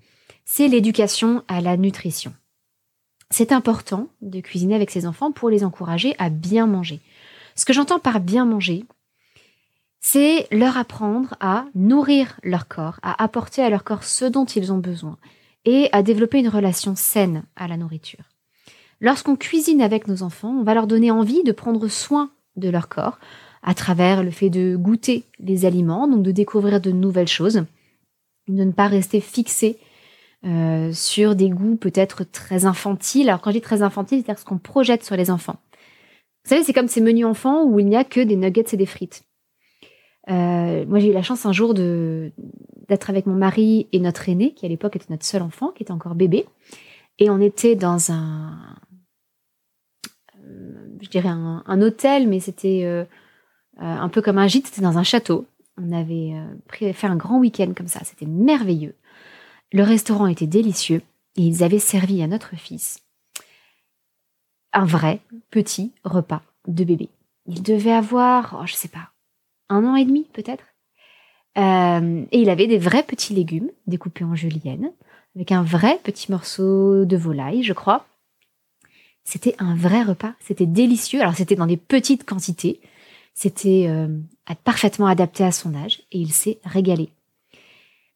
c'est 0.45 0.69
l'éducation 0.69 1.45
à 1.49 1.61
la 1.61 1.77
nutrition. 1.77 2.33
C'est 3.33 3.53
important 3.53 4.09
de 4.23 4.41
cuisiner 4.41 4.75
avec 4.75 4.91
ses 4.91 5.07
enfants 5.07 5.31
pour 5.31 5.51
les 5.51 5.65
encourager 5.65 6.15
à 6.19 6.31
bien 6.31 6.67
manger. 6.67 7.01
Ce 7.55 7.65
que 7.65 7.73
j'entends 7.73 8.01
par 8.01 8.21
bien 8.21 8.45
manger, 8.45 8.85
c'est 10.01 10.49
leur 10.51 10.77
apprendre 10.77 11.37
à 11.41 11.67
nourrir 11.75 12.41
leur 12.43 12.67
corps, 12.67 12.99
à 13.03 13.23
apporter 13.23 13.63
à 13.63 13.71
leur 13.71 13.85
corps 13.85 14.03
ce 14.03 14.25
dont 14.25 14.47
ils 14.47 14.73
ont 14.73 14.79
besoin 14.79 15.19
et 15.65 15.89
à 15.93 16.03
développer 16.03 16.39
une 16.39 16.49
relation 16.49 16.97
saine 16.97 17.45
à 17.55 17.69
la 17.69 17.77
nourriture. 17.77 18.25
Lorsqu'on 19.01 19.37
cuisine 19.37 19.83
avec 19.83 20.09
nos 20.09 20.23
enfants, 20.23 20.57
on 20.59 20.65
va 20.65 20.75
leur 20.75 20.87
donner 20.87 21.11
envie 21.11 21.45
de 21.45 21.53
prendre 21.53 21.87
soin 21.89 22.31
de 22.57 22.69
leur 22.69 22.89
corps 22.89 23.19
à 23.63 23.75
travers 23.75 24.23
le 24.23 24.31
fait 24.31 24.51
de 24.51 24.75
goûter 24.77 25.25
les 25.39 25.67
aliments, 25.67 26.09
donc 26.09 26.23
de 26.23 26.33
découvrir 26.33 26.81
de 26.81 26.91
nouvelles 26.91 27.29
choses, 27.29 27.65
de 28.49 28.65
ne 28.65 28.73
pas 28.73 28.89
rester 28.89 29.21
fixé 29.21 29.79
euh, 30.47 30.93
sur 30.93 31.35
des 31.35 31.51
goûts 31.51 31.77
peut-être 31.77 32.25
très 32.25 32.65
infantiles. 32.65 33.29
Alors 33.29 33.41
quand 33.41 33.51
je 33.51 33.57
dis 33.57 33.63
très 33.63 33.83
infantile, 33.83 34.19
c'est-à-dire 34.19 34.41
ce 34.41 34.45
qu'on 34.45 34.59
projette 34.59 35.05
sur 35.05 35.17
les 35.17 35.31
enfants. 35.31 35.57
Vous 36.45 36.51
savez, 36.51 36.63
c'est 36.65 36.73
comme 36.73 36.89
ces 36.89 37.01
menus 37.01 37.27
enfants 37.27 37.65
où 37.65 37.79
il 37.79 37.87
n'y 37.87 37.97
a 37.97 38.05
que 38.05 38.21
des 38.21 38.37
nuggets 38.37 38.65
et 38.73 38.77
des 38.77 38.87
frites. 38.87 39.25
Euh, 40.29 40.85
moi, 40.87 40.99
j'ai 40.99 41.11
eu 41.11 41.13
la 41.13 41.23
chance 41.23 41.47
un 41.47 41.53
jour 41.53 41.75
de 41.75 42.33
d'être 42.89 43.09
avec 43.09 43.27
mon 43.27 43.35
mari 43.35 43.87
et 43.93 44.01
notre 44.01 44.29
aîné, 44.29 44.53
qui 44.53 44.67
à 44.67 44.69
l'époque 44.69 44.97
était 44.97 45.07
notre 45.11 45.25
seul 45.25 45.43
enfant, 45.43 45.71
qui 45.71 45.85
était 45.85 45.93
encore 45.93 46.17
bébé, 46.17 46.47
et 47.21 47.31
on 47.31 47.41
était 47.41 47.77
dans 47.77 48.11
un, 48.11 48.77
euh, 50.45 50.99
je 51.01 51.09
dirais 51.09 51.29
un, 51.29 51.83
hôtel, 51.83 52.27
mais 52.27 52.41
c'était 52.41 52.83
euh, 52.83 53.05
un 53.79 54.09
peu 54.09 54.21
comme 54.21 54.39
un 54.39 54.49
gîte, 54.49 54.67
c'était 54.67 54.83
dans 54.83 54.99
un 54.99 55.05
château. 55.05 55.47
On 55.81 55.93
avait 55.93 56.35
fait 56.93 57.07
un 57.07 57.15
grand 57.15 57.39
week-end 57.39 57.73
comme 57.77 57.87
ça, 57.87 58.01
c'était 58.03 58.27
merveilleux. 58.27 58.97
Le 59.73 59.83
restaurant 59.83 60.27
était 60.27 60.47
délicieux 60.47 61.03
et 61.37 61.43
ils 61.43 61.63
avaient 61.63 61.79
servi 61.79 62.23
à 62.23 62.27
notre 62.27 62.57
fils 62.57 63.01
un 64.73 64.85
vrai 64.85 65.21
petit 65.51 65.93
repas 66.05 66.43
de 66.67 66.85
bébé. 66.85 67.09
Il 67.47 67.63
devait 67.63 67.93
avoir, 67.93 68.59
oh, 68.61 68.67
je 68.67 68.75
sais 68.75 68.89
pas, 68.89 69.11
un 69.69 69.85
an 69.85 69.97
et 69.97 70.05
demi 70.05 70.27
peut-être. 70.33 70.65
Euh, 71.59 72.25
et 72.31 72.41
il 72.41 72.51
avait 72.51 72.69
des 72.69 72.79
vrais 72.79 73.03
petits 73.03 73.35
légumes 73.35 73.71
découpés 73.87 74.25
en 74.25 74.35
julienne, 74.35 74.93
avec 75.35 75.53
un 75.53 75.63
vrai 75.63 75.99
petit 76.03 76.31
morceau 76.31 77.05
de 77.05 77.17
volaille, 77.17 77.63
je 77.63 77.73
crois. 77.73 78.07
C'était 79.25 79.55
un 79.59 79.75
vrai 79.75 80.03
repas, 80.03 80.35
c'était 80.41 80.67
délicieux. 80.67 81.21
Alors 81.21 81.35
c'était 81.35 81.57
dans 81.57 81.67
des 81.67 81.77
petites 81.77 82.25
quantités, 82.25 82.81
c'était 83.35 83.87
euh, 83.89 84.09
parfaitement 84.65 85.07
adapté 85.07 85.45
à 85.45 85.53
son 85.53 85.75
âge 85.75 86.03
et 86.13 86.19
il 86.19 86.33
s'est 86.33 86.61
régalé. 86.65 87.11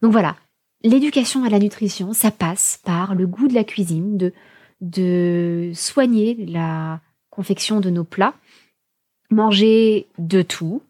Donc 0.02 0.12
voilà, 0.12 0.36
l'éducation 0.84 1.42
à 1.42 1.48
la 1.48 1.58
nutrition, 1.58 2.12
ça 2.12 2.30
passe 2.30 2.80
par 2.84 3.14
le 3.14 3.26
goût 3.26 3.48
de 3.48 3.54
la 3.54 3.64
cuisine, 3.64 4.30
de, 4.80 5.72
soigner 5.74 6.46
la 6.46 7.00
confection 7.30 7.80
de 7.80 7.90
nos 7.90 8.04
plats, 8.04 8.34
manger 9.30 10.06
de 10.18 10.42
tout, 10.42 10.82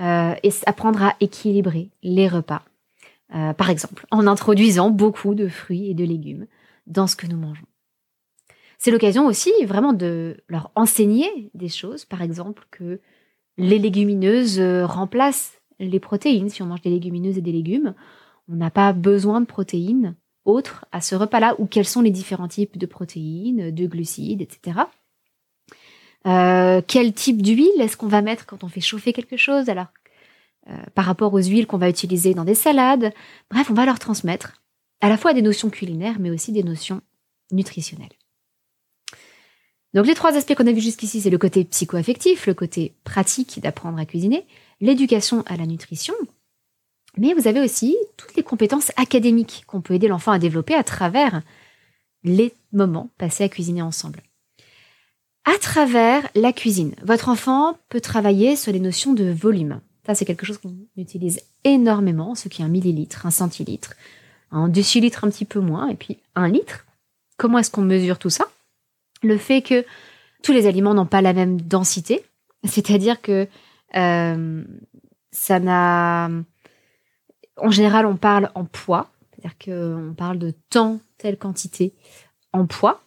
euh, 0.00 0.34
et 0.42 0.50
apprendre 0.66 1.02
à 1.02 1.16
équilibrer 1.20 1.88
les 2.02 2.28
repas. 2.28 2.62
Euh, 3.34 3.52
par 3.54 3.70
exemple, 3.70 4.06
en 4.10 4.26
introduisant 4.26 4.90
beaucoup 4.90 5.34
de 5.34 5.48
fruits 5.48 5.90
et 5.90 5.94
de 5.94 6.04
légumes 6.04 6.46
dans 6.86 7.06
ce 7.06 7.16
que 7.16 7.26
nous 7.26 7.36
mangeons. 7.36 7.66
C'est 8.78 8.90
l'occasion 8.90 9.26
aussi 9.26 9.52
vraiment 9.64 9.92
de 9.92 10.38
leur 10.48 10.70
enseigner 10.74 11.50
des 11.54 11.68
choses, 11.68 12.04
par 12.04 12.22
exemple 12.22 12.66
que 12.70 13.00
les 13.58 13.78
légumineuses 13.78 14.58
euh, 14.58 14.86
remplacent 14.86 15.60
les 15.78 16.00
protéines. 16.00 16.48
Si 16.48 16.62
on 16.62 16.66
mange 16.66 16.82
des 16.82 16.90
légumineuses 16.90 17.38
et 17.38 17.42
des 17.42 17.52
légumes, 17.52 17.94
on 18.50 18.56
n'a 18.56 18.70
pas 18.70 18.92
besoin 18.92 19.40
de 19.40 19.46
protéines 19.46 20.16
autres 20.44 20.86
à 20.92 21.00
ce 21.00 21.14
repas-là, 21.14 21.54
ou 21.58 21.66
quels 21.66 21.86
sont 21.86 22.00
les 22.00 22.10
différents 22.10 22.48
types 22.48 22.78
de 22.78 22.86
protéines, 22.86 23.70
de 23.70 23.86
glucides, 23.86 24.42
etc. 24.42 24.80
Euh, 26.26 26.82
quel 26.86 27.12
type 27.12 27.42
d'huile 27.42 27.80
est-ce 27.80 27.96
qu'on 27.96 28.08
va 28.08 28.22
mettre 28.22 28.46
quand 28.46 28.64
on 28.64 28.68
fait 28.68 28.80
chauffer 28.80 29.12
quelque 29.12 29.36
chose? 29.36 29.68
Alors, 29.68 29.86
euh, 30.68 30.76
par 30.94 31.06
rapport 31.06 31.32
aux 31.32 31.42
huiles 31.42 31.66
qu'on 31.66 31.78
va 31.78 31.88
utiliser 31.88 32.34
dans 32.34 32.44
des 32.44 32.54
salades. 32.54 33.14
Bref, 33.50 33.70
on 33.70 33.74
va 33.74 33.86
leur 33.86 33.98
transmettre 33.98 34.60
à 35.00 35.08
la 35.08 35.16
fois 35.16 35.32
des 35.32 35.40
notions 35.40 35.70
culinaires, 35.70 36.18
mais 36.20 36.30
aussi 36.30 36.52
des 36.52 36.62
notions 36.62 37.00
nutritionnelles. 37.50 38.12
Donc 39.94 40.06
les 40.06 40.14
trois 40.14 40.36
aspects 40.36 40.54
qu'on 40.54 40.66
a 40.66 40.72
vus 40.72 40.82
jusqu'ici, 40.82 41.20
c'est 41.20 41.30
le 41.30 41.38
côté 41.38 41.64
psycho-affectif, 41.64 42.46
le 42.46 42.54
côté 42.54 42.94
pratique 43.04 43.58
d'apprendre 43.60 43.98
à 43.98 44.04
cuisiner, 44.04 44.46
l'éducation 44.80 45.42
à 45.46 45.56
la 45.56 45.66
nutrition, 45.66 46.14
mais 47.16 47.34
vous 47.34 47.48
avez 47.48 47.60
aussi 47.60 47.96
toutes 48.16 48.34
les 48.36 48.42
compétences 48.42 48.92
académiques 48.96 49.64
qu'on 49.66 49.80
peut 49.80 49.94
aider 49.94 50.08
l'enfant 50.08 50.32
à 50.32 50.38
développer 50.38 50.74
à 50.74 50.84
travers 50.84 51.42
les 52.24 52.52
moments 52.72 53.10
passés 53.18 53.44
à 53.44 53.48
cuisiner 53.48 53.82
ensemble. 53.82 54.22
À 55.44 55.58
travers 55.58 56.28
la 56.34 56.52
cuisine, 56.52 56.94
votre 57.02 57.28
enfant 57.28 57.78
peut 57.88 58.00
travailler 58.00 58.56
sur 58.56 58.72
les 58.72 58.80
notions 58.80 59.14
de 59.14 59.30
volume. 59.30 59.80
Ça, 60.06 60.14
c'est 60.14 60.24
quelque 60.24 60.46
chose 60.46 60.58
qu'on 60.58 60.74
utilise 60.96 61.40
énormément, 61.64 62.34
ce 62.34 62.48
qui 62.48 62.62
est 62.62 62.64
un 62.64 62.68
millilitre, 62.68 63.26
un 63.26 63.30
centilitre, 63.30 63.94
un 64.50 64.68
décilitre 64.68 65.24
un 65.24 65.30
petit 65.30 65.44
peu 65.44 65.60
moins, 65.60 65.88
et 65.88 65.94
puis 65.94 66.18
un 66.34 66.48
litre. 66.48 66.86
Comment 67.36 67.58
est-ce 67.58 67.70
qu'on 67.70 67.82
mesure 67.82 68.18
tout 68.18 68.30
ça? 68.30 68.46
Le 69.22 69.38
fait 69.38 69.62
que 69.62 69.84
tous 70.42 70.52
les 70.52 70.66
aliments 70.66 70.94
n'ont 70.94 71.06
pas 71.06 71.22
la 71.22 71.32
même 71.32 71.60
densité, 71.60 72.22
c'est-à-dire 72.64 73.20
que 73.20 73.46
euh, 73.96 74.64
ça 75.32 75.60
n'a... 75.60 76.30
En 77.60 77.70
général, 77.70 78.06
on 78.06 78.16
parle 78.16 78.50
en 78.54 78.64
poids, 78.64 79.10
c'est-à-dire 79.30 79.56
qu'on 79.58 80.14
parle 80.14 80.38
de 80.38 80.52
temps, 80.70 81.00
telle 81.18 81.38
quantité, 81.38 81.94
en 82.52 82.66
poids. 82.66 83.02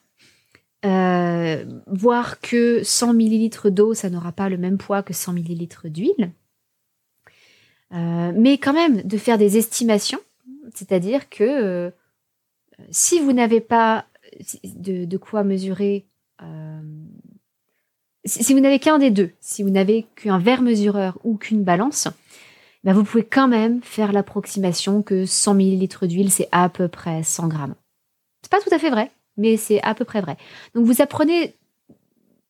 Euh, 0.86 1.64
voir 1.88 2.42
que 2.42 2.84
100 2.84 3.14
millilitres 3.14 3.72
d'eau, 3.72 3.94
ça 3.94 4.10
n'aura 4.10 4.34
pas 4.34 4.50
le 4.50 4.58
même 4.58 4.78
poids 4.78 5.02
que 5.02 5.14
100 5.14 5.34
millilitres 5.34 5.88
d'huile. 5.88 6.32
Euh, 7.94 8.34
mais 8.36 8.58
quand 8.58 8.74
même, 8.74 9.02
de 9.04 9.18
faire 9.18 9.38
des 9.38 9.58
estimations, 9.58 10.20
c'est-à-dire 10.74 11.30
que 11.30 11.44
euh, 11.44 11.92
si 12.90 13.20
vous 13.20 13.32
n'avez 13.32 13.62
pas 13.62 14.08
de, 14.64 15.18
quoi 15.18 15.44
mesurer, 15.44 16.06
si 18.26 18.54
vous 18.54 18.60
n'avez 18.60 18.80
qu'un 18.80 18.98
des 18.98 19.12
deux, 19.12 19.32
si 19.40 19.64
vous 19.64 19.70
n'avez 19.70 20.08
qu'un 20.16 20.40
verre 20.40 20.62
mesureur 20.62 21.20
ou 21.24 21.38
qu'une 21.38 21.64
balance, 21.64 22.08
ben 22.84 22.94
vous 22.94 23.04
pouvez 23.04 23.24
quand 23.24 23.48
même 23.48 23.82
faire 23.82 24.12
l'approximation 24.12 25.02
que 25.02 25.26
100 25.26 25.54
millilitres 25.54 26.08
d'huile, 26.08 26.32
c'est 26.32 26.50
à 26.52 26.70
peu 26.70 26.88
près 26.88 27.24
100 27.24 27.48
grammes. 27.48 27.76
C'est 28.42 28.52
pas 28.52 28.60
tout 28.60 28.74
à 28.74 28.80
fait 28.80 28.90
vrai, 28.90 29.12
mais 29.38 29.58
c'est 29.58 29.82
à 29.84 29.96
peu 29.96 30.06
près 30.06 30.22
vrai. 30.22 30.38
Donc 30.76 30.86
vous 30.86 31.02
apprenez 31.02 31.56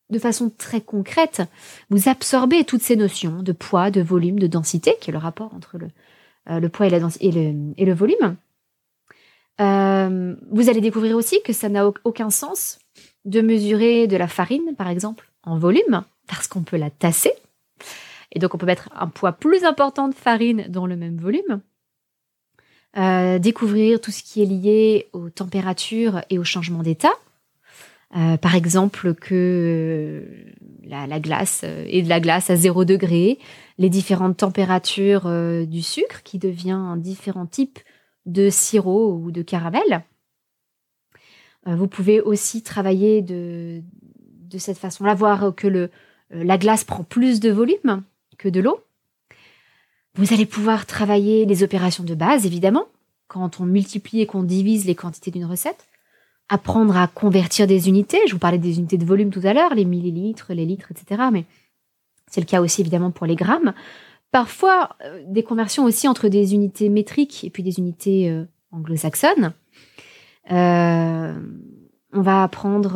de 0.10 0.20
façon 0.20 0.52
très 0.56 0.82
concrète, 0.82 1.42
vous 1.90 2.08
absorbez 2.08 2.64
toutes 2.64 2.82
ces 2.82 2.96
notions 2.96 3.42
de 3.42 3.52
poids, 3.52 3.92
de 3.92 4.02
volume, 4.02 4.40
de 4.40 4.48
densité, 4.48 4.96
qui 5.02 5.10
est 5.10 5.14
le 5.14 5.20
rapport 5.20 5.54
entre 5.54 5.78
le, 5.78 5.88
euh, 6.50 6.60
le 6.60 6.70
poids 6.70 6.88
et, 6.88 6.90
la 6.90 7.00
densité, 7.00 7.26
et, 7.78 7.86
le, 7.86 7.94
volume. 7.94 8.36
Euh, 9.62 10.36
vous 10.52 10.70
allez 10.70 10.82
découvrir 10.82 11.16
aussi 11.16 11.42
que 11.44 11.54
ça 11.54 11.70
n'a 11.70 11.86
aucun 12.04 12.30
sens 12.30 12.80
de 13.26 13.42
mesurer 13.42 14.08
de 14.08 14.18
la 14.18 14.28
farine, 14.28 14.76
par 14.78 14.90
exemple, 14.90 15.30
en 15.44 15.58
volume, 15.58 16.04
parce 16.28 16.48
qu'on 16.48 16.64
peut 16.64 16.78
la 16.78 16.90
tasser. 16.90 17.34
Et 18.34 18.40
donc 18.40 18.54
on 18.54 18.58
peut 18.58 18.66
mettre 18.66 18.90
un 18.94 19.08
poids 19.08 19.32
plus 19.32 19.64
important 19.64 20.10
de 20.10 20.16
farine 20.16 20.66
dans 20.68 20.86
le 20.86 20.98
même 20.98 21.18
volume. 21.18 21.62
Euh, 22.96 23.40
découvrir 23.40 24.00
tout 24.00 24.12
ce 24.12 24.22
qui 24.22 24.44
est 24.44 24.46
lié 24.46 25.08
aux 25.14 25.32
températures 25.32 26.22
et 26.30 26.38
au 26.38 26.44
changement 26.44 26.84
d'état. 26.84 27.14
Euh, 28.16 28.38
par 28.38 28.54
exemple, 28.54 29.16
que 29.16 29.34
euh, 29.34 30.54
la, 30.84 31.20
glace 31.20 31.64
est 31.64 32.04
de 32.04 32.10
la 32.10 32.20
glace 32.20 32.52
à 32.52 32.56
0 32.56 32.86
degré, 32.86 33.40
les 33.80 33.90
différentes 33.90 34.38
températures 34.38 35.28
du 35.66 35.82
sucre 35.82 36.22
qui 36.22 36.38
devient 36.38 36.96
différents 36.98 37.48
types 37.48 37.80
de 38.28 38.52
sirop 38.52 39.16
ou 39.16 39.32
de 39.32 39.42
caramel. 39.42 40.04
vous 41.66 41.88
pouvez 41.88 42.22
aussi 42.22 42.62
travailler 42.62 43.24
de, 43.24 43.82
de 44.22 44.58
cette 44.60 44.78
façon-là, 44.78 45.16
voir 45.16 45.56
que 45.56 45.68
le, 45.68 45.90
la 46.30 46.60
glace 46.60 46.84
prend 46.84 47.04
plus 47.04 47.40
de 47.40 47.50
volume 47.50 48.04
de 48.52 48.62
l'eau. 48.62 48.80
Vous 50.16 50.34
allez 50.34 50.46
pouvoir 50.46 50.86
travailler 50.86 51.46
les 51.46 51.64
opérations 51.64 52.04
de 52.04 52.14
base, 52.14 52.46
évidemment, 52.46 52.86
quand 53.28 53.60
on 53.60 53.66
multiplie 53.66 54.22
et 54.22 54.28
qu'on 54.28 54.44
divise 54.44 54.86
les 54.86 54.96
quantités 54.96 55.32
d'une 55.32 55.46
recette. 55.46 55.88
Apprendre 56.50 56.96
à 56.98 57.08
convertir 57.08 57.66
des 57.66 57.88
unités. 57.88 58.20
Je 58.28 58.34
vous 58.34 58.40
parlais 58.40 58.60
des 58.60 58.78
unités 58.78 58.98
de 58.98 59.06
volume 59.06 59.32
tout 59.32 59.42
à 59.44 59.54
l'heure, 59.54 59.74
les 59.74 59.86
millilitres, 59.86 60.54
les 60.54 60.66
litres, 60.66 60.92
etc. 60.92 61.24
Mais 61.32 61.46
c'est 62.30 62.42
le 62.42 62.46
cas 62.46 62.62
aussi 62.62 62.82
évidemment 62.82 63.12
pour 63.12 63.26
les 63.26 63.36
grammes. 63.36 63.74
Parfois, 64.32 64.90
euh, 65.06 65.24
des 65.28 65.44
conversions 65.44 65.86
aussi 65.86 66.08
entre 66.08 66.28
des 66.28 66.54
unités 66.54 66.90
métriques 66.90 67.44
et 67.44 67.50
puis 67.50 67.64
des 67.64 67.80
unités 67.80 68.30
euh, 68.30 68.46
anglo-saxonnes. 68.72 69.54
Euh, 70.52 71.34
on 72.12 72.22
va 72.22 72.44
apprendre 72.44 72.94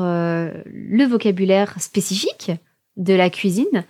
le 0.65 1.03
vocabulaire 1.05 1.81
spécifique 1.81 2.51
de 2.97 3.15
la 3.15 3.31
cuisine 3.31 3.85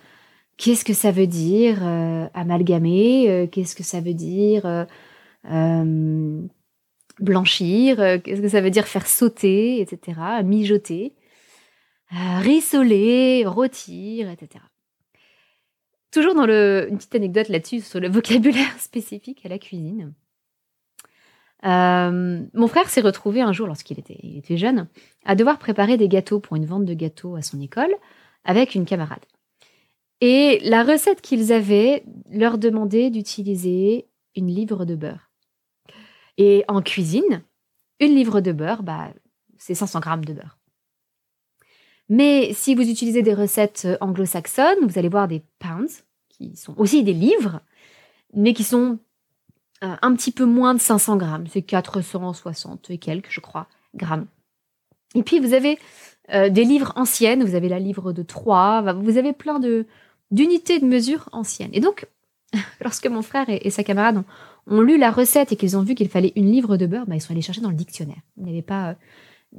qu'est-ce 0.57 0.83
que 0.83 0.93
ça 0.93 1.11
veut 1.11 1.27
dire 1.27 1.79
euh, 1.81 2.27
amalgamer, 2.33 3.29
euh, 3.29 3.47
qu'est-ce 3.47 3.75
que 3.75 3.83
ça 3.83 4.01
veut 4.01 4.13
dire 4.13 4.85
euh, 5.45 6.41
blanchir, 7.19 7.97
qu'est-ce 8.23 8.41
que 8.41 8.49
ça 8.49 8.61
veut 8.61 8.71
dire 8.71 8.87
faire 8.87 9.07
sauter, 9.07 9.79
etc., 9.81 10.19
mijoter, 10.43 11.13
rissoler, 12.11 13.45
rôtir, 13.45 14.29
etc. 14.29 14.63
Toujours 16.11 16.35
dans 16.35 16.45
le, 16.45 16.87
une 16.89 16.97
petite 16.97 17.15
anecdote 17.15 17.49
là-dessus 17.49 17.81
sur 17.81 17.99
le 17.99 18.09
vocabulaire 18.09 18.79
spécifique 18.79 19.45
à 19.45 19.49
la 19.49 19.59
cuisine. 19.59 20.13
mon 21.63 22.67
frère 22.67 22.89
s'est 22.89 23.01
retrouvé 23.01 23.41
un 23.41 23.51
jour, 23.51 23.67
lorsqu'il 23.67 23.99
était, 23.99 24.57
jeune, 24.57 24.87
à 25.25 25.35
devoir 25.35 25.59
préparer 25.59 25.97
des 25.97 26.07
gâteaux 26.07 26.39
pour 26.39 26.55
une 26.55 26.65
vente 26.65 26.85
de 26.85 26.93
gâteaux 26.93 27.35
à 27.35 27.41
son 27.41 27.61
école 27.61 27.93
avec 28.43 28.75
une 28.75 28.85
camarade. 28.85 29.25
Et 30.21 30.59
la 30.63 30.83
recette 30.83 31.21
qu'ils 31.21 31.53
avaient 31.53 32.03
leur 32.31 32.57
demandait 32.57 33.09
d'utiliser 33.09 34.07
une 34.35 34.47
livre 34.47 34.85
de 34.85 34.95
beurre. 34.95 35.29
Et 36.37 36.63
en 36.67 36.81
cuisine, 36.81 37.43
une 37.99 38.15
livre 38.15 38.41
de 38.41 38.51
beurre, 38.51 38.83
bah, 38.83 39.09
c'est 39.57 39.75
500 39.75 39.99
grammes 39.99 40.25
de 40.25 40.33
beurre. 40.33 40.57
Mais 42.09 42.53
si 42.53 42.73
vous 42.73 42.89
utilisez 42.89 43.21
des 43.21 43.33
recettes 43.33 43.87
anglo-saxonnes, 43.99 44.87
vous 44.87 44.97
allez 44.97 45.09
voir 45.09 45.27
des 45.27 45.43
pounds, 45.59 46.03
qui 46.29 46.55
sont 46.55 46.73
aussi 46.77 47.03
des 47.03 47.13
livres, 47.13 47.61
mais 48.33 48.53
qui 48.53 48.63
sont 48.63 48.99
euh, 49.83 49.95
un 50.01 50.15
petit 50.15 50.31
peu 50.31 50.45
moins 50.45 50.73
de 50.73 50.79
500 50.79 51.17
grammes. 51.17 51.47
C'est 51.47 51.61
460 51.61 52.89
et 52.91 52.97
quelques, 52.97 53.29
je 53.29 53.41
crois, 53.41 53.67
grammes. 53.95 54.27
Et 55.15 55.23
puis 55.23 55.39
vous 55.39 55.53
avez 55.53 55.79
euh, 56.33 56.49
des 56.49 56.63
livres 56.63 56.93
anciennes, 56.95 57.43
vous 57.43 57.55
avez 57.55 57.69
la 57.69 57.79
livre 57.79 58.13
de 58.13 58.23
3, 58.23 58.93
vous 58.93 59.17
avez 59.17 59.33
plein 59.33 59.59
de, 59.59 59.85
d'unités 60.31 60.79
de 60.79 60.85
mesure 60.85 61.29
anciennes. 61.31 61.71
Et 61.73 61.79
donc, 61.79 62.07
lorsque 62.81 63.07
mon 63.07 63.21
frère 63.21 63.45
et, 63.47 63.69
sa 63.69 63.83
camarade 63.83 64.23
ont, 64.67 64.81
lu 64.81 64.97
la 64.97 65.11
recette 65.11 65.51
et 65.51 65.55
qu'ils 65.55 65.77
ont 65.77 65.81
vu 65.81 65.95
qu'il 65.95 66.09
fallait 66.09 66.33
une 66.35 66.51
livre 66.51 66.77
de 66.77 66.85
beurre, 66.85 67.05
bah, 67.07 67.15
ils 67.15 67.21
sont 67.21 67.31
allés 67.31 67.41
chercher 67.41 67.61
dans 67.61 67.69
le 67.69 67.75
dictionnaire. 67.75 68.21
Il 68.37 68.43
n'y 68.43 68.51
avait 68.51 68.61
pas, 68.61 68.89
euh, 68.89 68.93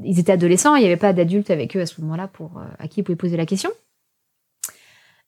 ils 0.04 0.18
étaient 0.18 0.32
adolescents, 0.32 0.74
il 0.74 0.80
n'y 0.80 0.86
avait 0.86 0.96
pas 0.96 1.12
d'adultes 1.12 1.50
avec 1.50 1.76
eux 1.76 1.80
à 1.80 1.86
ce 1.86 2.00
moment-là 2.00 2.28
pour 2.28 2.58
euh, 2.58 2.64
à 2.78 2.88
qui 2.88 3.00
ils 3.00 3.02
pouvaient 3.02 3.16
poser 3.16 3.36
la 3.36 3.46
question. 3.46 3.70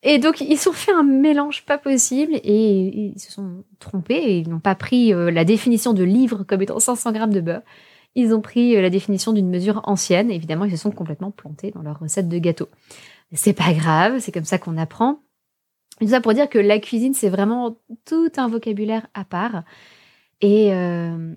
Et 0.02 0.18
donc 0.18 0.40
ils 0.40 0.66
ont 0.66 0.72
fait 0.72 0.92
un 0.92 1.02
mélange 1.02 1.66
pas 1.66 1.76
possible 1.76 2.32
et 2.42 3.12
ils 3.14 3.20
se 3.20 3.30
sont 3.30 3.64
trompés 3.80 4.14
et 4.14 4.38
ils 4.38 4.48
n'ont 4.48 4.60
pas 4.60 4.74
pris 4.74 5.12
euh, 5.12 5.30
la 5.30 5.44
définition 5.44 5.92
de 5.92 6.02
livre 6.02 6.42
comme 6.42 6.62
étant 6.62 6.78
500 6.78 7.12
grammes 7.12 7.34
de 7.34 7.42
beurre. 7.42 7.60
Ils 8.14 8.34
ont 8.34 8.40
pris 8.40 8.80
la 8.80 8.90
définition 8.90 9.32
d'une 9.32 9.48
mesure 9.48 9.82
ancienne. 9.84 10.30
évidemment, 10.30 10.64
ils 10.64 10.72
se 10.72 10.78
sont 10.78 10.90
complètement 10.90 11.30
plantés 11.30 11.70
dans 11.70 11.82
leur 11.82 12.00
recette 12.00 12.28
de 12.28 12.38
gâteau. 12.38 12.68
C'est 13.32 13.52
pas 13.52 13.72
grave, 13.72 14.18
c'est 14.18 14.32
comme 14.32 14.44
ça 14.44 14.58
qu'on 14.58 14.76
apprend. 14.78 15.20
Tout 16.00 16.08
ça 16.08 16.20
pour 16.20 16.32
dire 16.32 16.48
que 16.48 16.58
la 16.58 16.78
cuisine, 16.78 17.12
c'est 17.12 17.28
vraiment 17.28 17.76
tout 18.06 18.30
un 18.36 18.48
vocabulaire 18.48 19.06
à 19.14 19.24
part. 19.24 19.64
Et, 20.40 20.72
euh, 20.72 21.34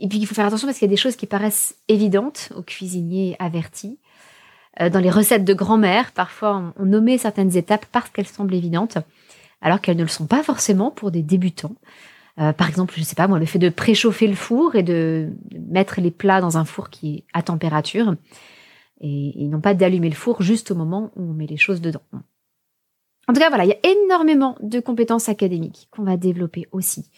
et 0.00 0.08
puis 0.08 0.18
il 0.18 0.26
faut 0.26 0.34
faire 0.34 0.46
attention 0.46 0.66
parce 0.66 0.78
qu'il 0.78 0.86
y 0.86 0.90
a 0.90 0.94
des 0.94 1.00
choses 1.00 1.14
qui 1.14 1.26
paraissent 1.26 1.76
évidentes 1.88 2.52
aux 2.56 2.62
cuisiniers 2.62 3.36
avertis. 3.38 3.98
Euh, 4.80 4.90
dans 4.90 4.98
les 4.98 5.10
recettes 5.10 5.44
de 5.44 5.54
grand-mère, 5.54 6.10
parfois 6.12 6.74
on, 6.76 6.84
nommait 6.84 7.18
certaines 7.18 7.56
étapes 7.56 7.86
parce 7.92 8.10
qu'elles 8.10 8.26
semblent 8.26 8.54
évidentes, 8.54 8.98
alors 9.60 9.80
qu'elles 9.80 9.96
ne 9.96 10.02
le 10.02 10.08
sont 10.08 10.26
pas 10.26 10.42
forcément 10.42 10.90
pour 10.90 11.12
des 11.12 11.22
débutants. 11.22 11.76
Euh, 12.38 12.52
par 12.52 12.68
exemple, 12.68 12.94
je 12.96 13.02
sais 13.02 13.16
pas 13.16 13.28
moi, 13.28 13.38
le 13.38 13.46
fait 13.46 13.58
de 13.58 13.68
préchauffer 13.68 14.26
le 14.26 14.36
four 14.36 14.74
et 14.74 14.82
de 14.82 15.30
mettre 15.68 16.00
les 16.00 16.10
plats 16.10 16.40
dans 16.40 16.56
un 16.56 16.64
four 16.64 16.90
qui 16.90 17.16
est 17.16 17.24
à 17.34 17.42
température 17.42 18.16
et, 19.00 19.44
et 19.44 19.48
non 19.48 19.60
pas 19.60 19.74
d'allumer 19.74 20.08
le 20.08 20.14
four 20.14 20.42
juste 20.42 20.70
au 20.70 20.74
moment 20.74 21.12
où 21.16 21.30
on 21.30 21.34
met 21.34 21.46
les 21.46 21.56
choses 21.56 21.80
dedans. 21.80 22.02
En 23.30 23.32
tout 23.32 23.38
cas, 23.38 23.48
voilà, 23.48 23.64
il 23.64 23.68
y 23.68 23.72
a 23.72 23.88
énormément 23.88 24.56
de 24.58 24.80
compétences 24.80 25.28
académiques 25.28 25.86
qu'on 25.92 26.02
va 26.02 26.16
développer 26.16 26.66
aussi 26.72 27.12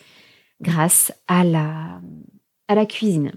grâce 0.61 1.11
à 1.26 1.42
la, 1.42 2.87
cuisine. 2.87 3.33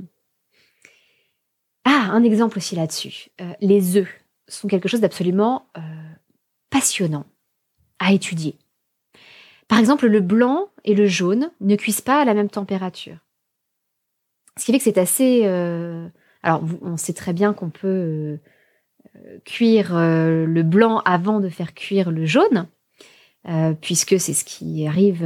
Ah, 1.85 2.09
un 2.11 2.21
exemple 2.21 2.57
aussi 2.57 2.75
là-dessus. 2.75 3.29
Euh, 3.39 3.53
les 3.61 3.95
œufs 3.95 4.09
sont 4.49 4.67
quelque 4.67 4.89
chose 4.89 4.99
d'absolument 4.99 5.69
euh, 5.77 5.81
passionnant 6.69 7.25
à 7.99 8.11
étudier. 8.11 8.57
Par 9.69 9.79
exemple, 9.79 10.07
le 10.07 10.19
blanc 10.19 10.67
et 10.83 10.95
le 10.95 11.07
jaune 11.07 11.51
ne 11.61 11.77
cuisent 11.77 12.01
pas 12.01 12.19
à 12.19 12.25
la 12.25 12.33
même 12.33 12.49
température. 12.49 13.19
Ce 14.57 14.65
qui 14.65 14.73
fait 14.73 14.79
que 14.79 14.83
c'est 14.83 14.97
assez... 14.97 15.43
Euh, 15.45 16.09
alors, 16.43 16.61
on 16.81 16.97
sait 16.97 17.13
très 17.13 17.31
bien 17.31 17.53
qu'on 17.53 17.69
peut 17.69 18.37
cuire 19.43 19.95
euh, 19.95 20.45
le 20.45 20.63
blanc 20.63 21.01
avant 21.05 21.39
de 21.39 21.49
faire 21.49 21.73
cuire 21.73 22.11
le 22.11 22.25
jaune. 22.25 22.67
puisque 23.81 24.19
c'est 24.19 24.33
ce 24.33 24.43
qui 24.43 24.87
arrive 24.87 25.23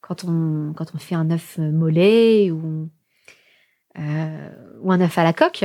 quand, 0.00 0.24
on, 0.24 0.72
quand 0.74 0.94
on 0.94 0.98
fait 0.98 1.16
un 1.16 1.30
œuf 1.30 1.58
mollet 1.58 2.50
ou, 2.50 2.88
ou 3.96 4.92
un 4.92 5.00
œuf 5.00 5.18
à 5.18 5.24
la 5.24 5.32
coque. 5.32 5.64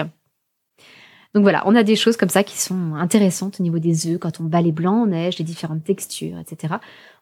Donc 1.33 1.43
voilà, 1.43 1.63
on 1.65 1.75
a 1.75 1.83
des 1.83 1.95
choses 1.95 2.17
comme 2.17 2.29
ça 2.29 2.43
qui 2.43 2.57
sont 2.57 2.95
intéressantes 2.95 3.59
au 3.59 3.63
niveau 3.63 3.79
des 3.79 4.07
œufs, 4.07 4.19
quand 4.19 4.41
on 4.41 4.43
bat 4.43 4.61
les 4.61 4.73
blancs 4.73 5.03
en 5.03 5.07
neige, 5.07 5.37
les 5.37 5.45
différentes 5.45 5.83
textures, 5.83 6.37
etc. 6.39 6.75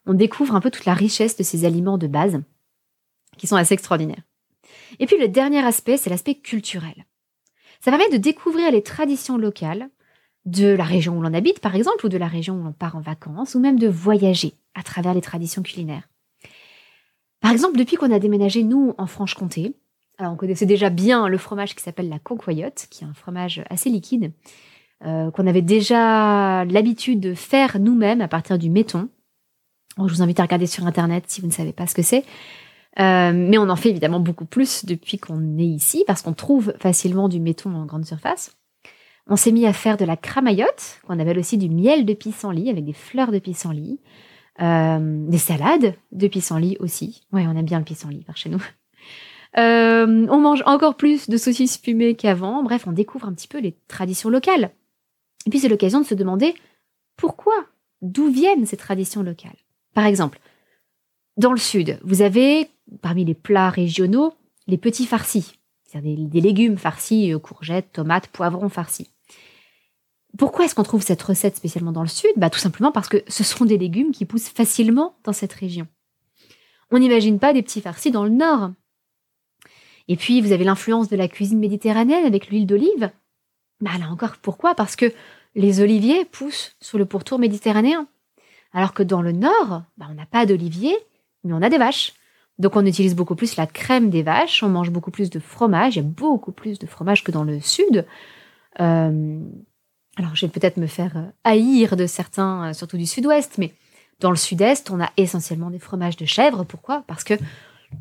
On 0.06 0.14
découvre 0.14 0.54
un 0.56 0.60
peu 0.60 0.70
toute 0.70 0.84
la 0.84 0.94
richesse 0.94 1.36
de 1.36 1.44
ces 1.44 1.64
aliments 1.64 1.98
de 1.98 2.08
base 2.08 2.40
qui 3.36 3.46
sont 3.46 3.56
assez 3.56 3.74
extraordinaires. 3.74 4.22
Et 4.98 5.06
puis 5.06 5.16
le 5.18 5.28
dernier 5.28 5.64
aspect, 5.64 5.96
c'est 5.96 6.10
l'aspect 6.10 6.34
culturel. 6.34 7.06
Ça 7.80 7.90
permet 7.90 8.10
de 8.10 8.16
découvrir 8.16 8.70
les 8.72 8.82
traditions 8.82 9.38
locales 9.38 9.88
de 10.50 10.68
la 10.68 10.84
région 10.84 11.16
où 11.16 11.22
l'on 11.22 11.34
habite, 11.34 11.60
par 11.60 11.74
exemple, 11.74 12.06
ou 12.06 12.08
de 12.08 12.18
la 12.18 12.28
région 12.28 12.56
où 12.56 12.62
l'on 12.62 12.72
part 12.72 12.96
en 12.96 13.00
vacances, 13.00 13.54
ou 13.54 13.60
même 13.60 13.78
de 13.78 13.88
voyager 13.88 14.54
à 14.74 14.82
travers 14.82 15.14
les 15.14 15.20
traditions 15.20 15.62
culinaires. 15.62 16.08
Par 17.40 17.52
exemple, 17.52 17.78
depuis 17.78 17.96
qu'on 17.96 18.12
a 18.12 18.18
déménagé, 18.18 18.62
nous, 18.62 18.94
en 18.98 19.06
Franche-Comté, 19.06 19.74
alors 20.18 20.32
on 20.32 20.36
connaissait 20.36 20.66
déjà 20.66 20.90
bien 20.90 21.28
le 21.28 21.38
fromage 21.38 21.74
qui 21.74 21.82
s'appelle 21.82 22.08
la 22.08 22.18
concoyote, 22.18 22.86
qui 22.90 23.04
est 23.04 23.06
un 23.06 23.14
fromage 23.14 23.62
assez 23.70 23.88
liquide, 23.88 24.32
euh, 25.06 25.30
qu'on 25.30 25.46
avait 25.46 25.62
déjà 25.62 26.64
l'habitude 26.66 27.20
de 27.20 27.32
faire 27.32 27.78
nous-mêmes 27.78 28.20
à 28.20 28.28
partir 28.28 28.58
du 28.58 28.68
méton. 28.68 29.08
je 29.96 30.02
vous 30.02 30.22
invite 30.22 30.40
à 30.40 30.42
regarder 30.42 30.66
sur 30.66 30.86
Internet 30.86 31.24
si 31.28 31.40
vous 31.40 31.46
ne 31.46 31.52
savez 31.52 31.72
pas 31.72 31.86
ce 31.86 31.94
que 31.94 32.02
c'est. 32.02 32.24
Euh, 32.98 33.32
mais 33.32 33.56
on 33.56 33.70
en 33.70 33.76
fait 33.76 33.90
évidemment 33.90 34.20
beaucoup 34.20 34.44
plus 34.44 34.84
depuis 34.84 35.16
qu'on 35.16 35.58
est 35.58 35.64
ici, 35.64 36.04
parce 36.06 36.20
qu'on 36.20 36.34
trouve 36.34 36.74
facilement 36.78 37.28
du 37.28 37.40
méton 37.40 37.74
en 37.74 37.86
grande 37.86 38.04
surface. 38.04 38.59
On 39.30 39.36
s'est 39.36 39.52
mis 39.52 39.64
à 39.64 39.72
faire 39.72 39.96
de 39.96 40.04
la 40.04 40.16
cramaillotte, 40.16 41.00
qu'on 41.06 41.20
appelle 41.20 41.38
aussi 41.38 41.56
du 41.56 41.70
miel 41.70 42.04
de 42.04 42.14
pissenlit, 42.14 42.68
avec 42.68 42.84
des 42.84 42.92
fleurs 42.92 43.30
de 43.30 43.38
pissenlit, 43.38 44.00
euh, 44.60 44.98
des 45.28 45.38
salades 45.38 45.94
de 46.10 46.26
pissenlit 46.26 46.76
aussi. 46.80 47.22
Ouais, 47.32 47.46
on 47.46 47.56
aime 47.56 47.64
bien 47.64 47.78
le 47.78 47.84
pissenlit 47.84 48.24
par 48.24 48.36
chez 48.36 48.50
nous. 48.50 48.62
Euh, 49.58 50.28
on 50.30 50.38
mange 50.38 50.62
encore 50.64 50.96
plus 50.96 51.28
de 51.28 51.36
saucisses 51.36 51.76
fumées 51.76 52.14
qu'avant. 52.14 52.62
Bref, 52.62 52.84
on 52.86 52.92
découvre 52.92 53.26
un 53.26 53.32
petit 53.32 53.48
peu 53.48 53.58
les 53.58 53.74
traditions 53.88 54.28
locales. 54.28 54.70
Et 55.44 55.50
puis 55.50 55.58
c'est 55.58 55.68
l'occasion 55.68 56.00
de 56.00 56.06
se 56.06 56.14
demander 56.14 56.54
pourquoi, 57.16 57.54
d'où 58.00 58.30
viennent 58.30 58.64
ces 58.64 58.76
traditions 58.76 59.24
locales. 59.24 59.56
Par 59.92 60.06
exemple, 60.06 60.38
dans 61.36 61.50
le 61.50 61.58
sud, 61.58 61.98
vous 62.04 62.22
avez 62.22 62.68
parmi 63.02 63.24
les 63.24 63.34
plats 63.34 63.70
régionaux, 63.70 64.34
les 64.68 64.78
petits 64.78 65.06
farcis, 65.06 65.52
c'est-à-dire 65.84 66.28
des, 66.28 66.40
légumes 66.40 66.78
farcis, 66.78 67.32
euh, 67.32 67.40
courgettes, 67.40 67.90
tomates, 67.92 68.28
poivrons 68.28 68.68
farcis. 68.68 69.10
Pourquoi 70.38 70.64
est-ce 70.64 70.74
qu'on 70.74 70.82
trouve 70.82 71.02
cette 71.02 71.22
recette 71.22 71.56
spécialement 71.56 71.92
dans 71.92 72.02
le 72.02 72.08
sud? 72.08 72.30
Bah, 72.36 72.50
Tout 72.50 72.58
simplement 72.58 72.92
parce 72.92 73.08
que 73.08 73.22
ce 73.28 73.44
sont 73.44 73.64
des 73.64 73.78
légumes 73.78 74.12
qui 74.12 74.24
poussent 74.24 74.48
facilement 74.48 75.16
dans 75.24 75.32
cette 75.32 75.52
région. 75.52 75.86
On 76.90 76.98
n'imagine 76.98 77.38
pas 77.38 77.52
des 77.52 77.62
petits 77.62 77.80
farcis 77.80 78.10
dans 78.10 78.24
le 78.24 78.30
nord. 78.30 78.72
Et 80.08 80.16
puis, 80.16 80.40
vous 80.40 80.52
avez 80.52 80.64
l'influence 80.64 81.08
de 81.08 81.16
la 81.16 81.28
cuisine 81.28 81.58
méditerranéenne 81.58 82.24
avec 82.24 82.48
l'huile 82.48 82.66
d'olive. 82.66 83.10
Bah, 83.80 83.90
là 83.98 84.08
encore, 84.10 84.36
pourquoi? 84.42 84.74
Parce 84.74 84.96
que 84.96 85.12
les 85.54 85.80
oliviers 85.80 86.24
poussent 86.24 86.76
sur 86.80 86.98
le 86.98 87.06
pourtour 87.06 87.38
méditerranéen. 87.38 88.06
Alors 88.72 88.94
que 88.94 89.02
dans 89.02 89.22
le 89.22 89.32
nord, 89.32 89.82
bah, 89.96 90.06
on 90.10 90.14
n'a 90.14 90.26
pas 90.26 90.46
d'oliviers, 90.46 90.96
mais 91.44 91.52
on 91.52 91.62
a 91.62 91.70
des 91.70 91.78
vaches. 91.78 92.14
Donc 92.58 92.76
on 92.76 92.84
utilise 92.84 93.16
beaucoup 93.16 93.36
plus 93.36 93.56
la 93.56 93.66
crème 93.66 94.10
des 94.10 94.22
vaches, 94.22 94.62
on 94.62 94.68
mange 94.68 94.90
beaucoup 94.90 95.10
plus 95.10 95.30
de 95.30 95.40
fromage, 95.40 95.96
il 95.96 96.00
y 96.00 96.02
a 96.02 96.08
beaucoup 96.08 96.52
plus 96.52 96.78
de 96.78 96.86
fromage 96.86 97.24
que 97.24 97.32
dans 97.32 97.42
le 97.42 97.58
sud. 97.58 98.06
Euh, 98.80 99.40
alors 100.16 100.34
je 100.34 100.46
vais 100.46 100.52
peut-être 100.52 100.76
me 100.76 100.86
faire 100.86 101.16
euh, 101.16 101.26
haïr 101.44 101.96
de 101.96 102.06
certains, 102.06 102.70
euh, 102.70 102.72
surtout 102.72 102.96
du 102.96 103.06
sud-ouest, 103.06 103.58
mais 103.58 103.72
dans 104.20 104.30
le 104.30 104.36
sud-est, 104.36 104.90
on 104.90 105.00
a 105.00 105.10
essentiellement 105.16 105.70
des 105.70 105.78
fromages 105.78 106.16
de 106.16 106.26
chèvre. 106.26 106.64
Pourquoi? 106.64 107.04
Parce 107.06 107.24
que 107.24 107.34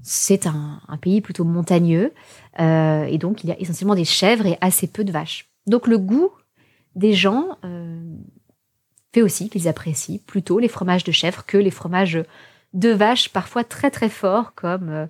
c'est 0.03 0.45
un, 0.45 0.81
pays 1.01 1.21
plutôt 1.21 1.45
montagneux, 1.45 2.13
et 2.59 3.17
donc 3.17 3.43
il 3.43 3.49
y 3.49 3.53
a 3.53 3.59
essentiellement 3.59 3.95
des 3.95 4.05
chèvres 4.05 4.45
et 4.45 4.57
assez 4.61 4.85
peu 4.85 5.03
de 5.03 5.11
vaches. 5.11 5.49
Donc 5.65 5.87
le 5.87 5.97
goût 5.97 6.29
des 6.93 7.13
gens 7.13 7.57
fait 9.13 9.21
aussi 9.21 9.49
qu'ils 9.49 9.67
apprécient 9.67 10.19
plutôt 10.25 10.59
les 10.59 10.67
fromages 10.67 11.03
de 11.03 11.11
chèvre 11.11 11.45
que 11.45 11.57
les 11.57 11.71
fromages 11.71 12.23
de 12.73 12.89
vaches 12.89 13.29
parfois 13.29 13.63
très 13.63 13.91
très 13.91 14.09
forts 14.09 14.53
comme 14.55 14.89
euh, 14.89 15.07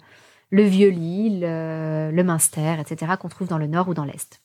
le 0.50 0.64
vieux-lit, 0.64 1.40
le, 1.42 2.12
le 2.12 2.24
Munster, 2.24 2.78
etc., 2.80 3.14
qu'on 3.20 3.30
trouve 3.30 3.48
dans 3.48 3.58
le 3.58 3.68
nord 3.68 3.90
ou 3.90 3.94
dans 3.94 4.06
l'est. 4.06 4.42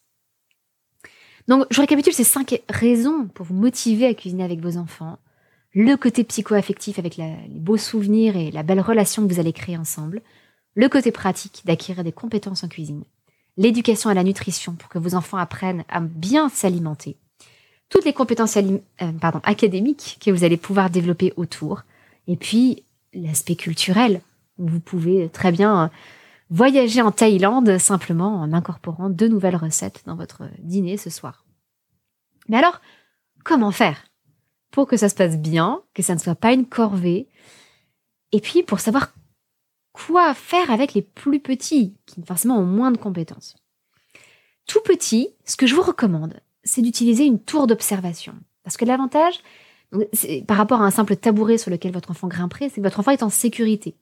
Donc, 1.49 1.67
je 1.71 1.81
récapitule 1.81 2.13
ces 2.13 2.25
cinq 2.25 2.63
raisons 2.69 3.27
pour 3.35 3.47
vous 3.47 3.55
motiver 3.55 4.07
à 4.07 4.15
cuisiner 4.15 4.45
avec 4.45 4.61
vos 4.61 4.77
enfants. 4.77 5.19
Le 5.73 5.97
côté 5.97 6.25
psycho-affectif 6.25 6.99
avec 6.99 7.17
les 7.17 7.35
beaux 7.49 7.77
souvenirs 7.77 8.37
et 8.37 8.51
la 8.51 8.63
belle 8.63 8.81
relation 8.81 9.27
que 9.27 9.33
vous 9.33 9.41
allez 9.41 9.53
créer 9.53 9.77
ensemble. 9.77 10.23
Le 10.75 10.89
côté 10.89 11.13
pratique 11.13 11.63
d'acquérir 11.65 12.05
des 12.05 12.13
compétences 12.13 12.65
en 12.65 12.69
cuisine. 12.69 13.05
L'éducation 13.57 14.11
à 14.11 14.15
la 14.15 14.25
nutrition 14.25 14.73
pour 14.75 14.89
que 14.89 14.99
vos 14.99 15.15
enfants 15.15 15.37
apprennent 15.37 15.85
à 15.89 16.01
bien 16.01 16.49
s'alimenter. 16.49 17.17
Toutes 17.89 18.05
les 18.05 18.13
compétences 18.13 18.57
euh, 18.57 18.79
académiques 19.45 20.19
que 20.25 20.31
vous 20.31 20.45
allez 20.45 20.57
pouvoir 20.57 20.91
développer 20.91 21.33
autour. 21.37 21.83
Et 22.27 22.37
puis, 22.37 22.85
l'aspect 23.13 23.55
culturel. 23.55 24.21
Vous 24.59 24.81
pouvez 24.81 25.29
très 25.29 25.53
bien 25.53 25.85
euh, 25.85 25.89
voyager 26.51 27.03
en 27.03 27.11
Thaïlande 27.11 27.79
simplement 27.79 28.41
en 28.41 28.53
incorporant 28.53 29.11
deux 29.11 29.29
nouvelles 29.29 29.57
recettes 29.57 30.03
dans 30.07 30.17
votre 30.17 30.43
dîner 30.59 30.97
ce 30.97 31.11
soir. 31.11 31.45
Mais 32.49 32.59
alors, 32.59 32.81
comment 33.45 33.71
faire 33.71 34.05
pour 34.71 34.89
que 34.89 34.97
ça 34.97 35.09
se 35.09 35.15
passe 35.15 35.39
bien, 35.39 35.83
que 35.95 36.03
ça 36.03 36.15
ne 36.15 36.19
soit 36.19 36.35
pas 36.35 36.53
une 36.53 36.67
corvée, 36.67 37.29
et 38.33 38.41
puis 38.41 38.65
pour 38.65 38.81
savoir 38.81 39.13
quoi 39.93 40.35
faire 40.35 40.73
avec 40.73 40.95
les 40.95 41.03
plus 41.03 41.39
petits, 41.39 41.97
qui 42.07 42.21
forcément 42.25 42.59
ont 42.59 42.67
moins 42.67 42.91
de 42.91 42.99
compétences. 42.99 43.55
Tout 44.67 44.81
petit, 44.81 45.29
ce 45.45 45.57
que 45.57 45.69
je 45.69 45.77
vous 45.77 45.83
recommande, 45.83 46.41
c'est 46.65 46.83
d'utiliser 46.83 47.25
une 47.25 47.39
tour 47.39 47.69
d'observation. 47.69 48.35
Parce 48.65 48.77
que 48.77 48.85
l'avantage, 48.85 49.39
par 50.49 50.57
rapport 50.57 50.83
à 50.83 50.85
un 50.85 50.91
simple 50.91 51.15
tabouret 51.15 51.59
sur 51.59 51.71
lequel 51.71 51.93
votre 51.93 52.11
enfant 52.11 52.27
grimperait, 52.27 52.69
c'est 52.69 52.81
que 52.81 52.87
votre 52.87 52.99
enfant 52.99 53.13
est 53.13 53.23
en 53.23 53.31
sécurité. 53.31 53.95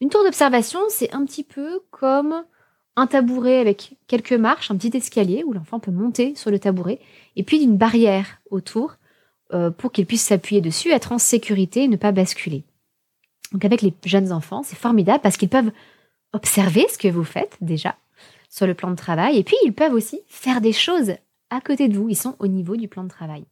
Une 0.00 0.10
tour 0.10 0.22
d'observation, 0.22 0.80
c'est 0.88 1.12
un 1.12 1.24
petit 1.24 1.42
peu 1.42 1.80
comme 1.90 2.44
un 2.94 3.06
tabouret 3.06 3.58
avec 3.58 3.96
quelques 4.06 4.32
marches, 4.32 4.70
un 4.70 4.76
petit 4.76 4.96
escalier 4.96 5.42
où 5.44 5.52
l'enfant 5.52 5.80
peut 5.80 5.90
monter 5.90 6.34
sur 6.34 6.50
le 6.50 6.58
tabouret, 6.58 7.00
et 7.36 7.42
puis 7.42 7.62
une 7.62 7.76
barrière 7.76 8.40
autour 8.50 8.96
euh, 9.52 9.70
pour 9.70 9.92
qu'il 9.92 10.06
puisse 10.06 10.22
s'appuyer 10.22 10.60
dessus, 10.60 10.90
être 10.90 11.12
en 11.12 11.18
sécurité 11.18 11.84
et 11.84 11.88
ne 11.88 11.96
pas 11.96 12.12
basculer. 12.12 12.64
Donc 13.52 13.64
avec 13.64 13.82
les 13.82 13.94
jeunes 14.04 14.32
enfants, 14.32 14.62
c'est 14.62 14.76
formidable 14.76 15.20
parce 15.22 15.36
qu'ils 15.36 15.48
peuvent 15.48 15.72
observer 16.32 16.86
ce 16.92 16.98
que 16.98 17.08
vous 17.08 17.24
faites 17.24 17.56
déjà 17.60 17.96
sur 18.50 18.66
le 18.66 18.74
plan 18.74 18.90
de 18.90 18.96
travail, 18.96 19.36
et 19.36 19.44
puis 19.44 19.56
ils 19.64 19.72
peuvent 19.72 19.94
aussi 19.94 20.20
faire 20.26 20.60
des 20.60 20.72
choses 20.72 21.14
à 21.50 21.60
côté 21.60 21.88
de 21.88 21.96
vous, 21.96 22.08
ils 22.08 22.16
sont 22.16 22.36
au 22.38 22.46
niveau 22.46 22.76
du 22.76 22.88
plan 22.88 23.04
de 23.04 23.08
travail. 23.08 23.44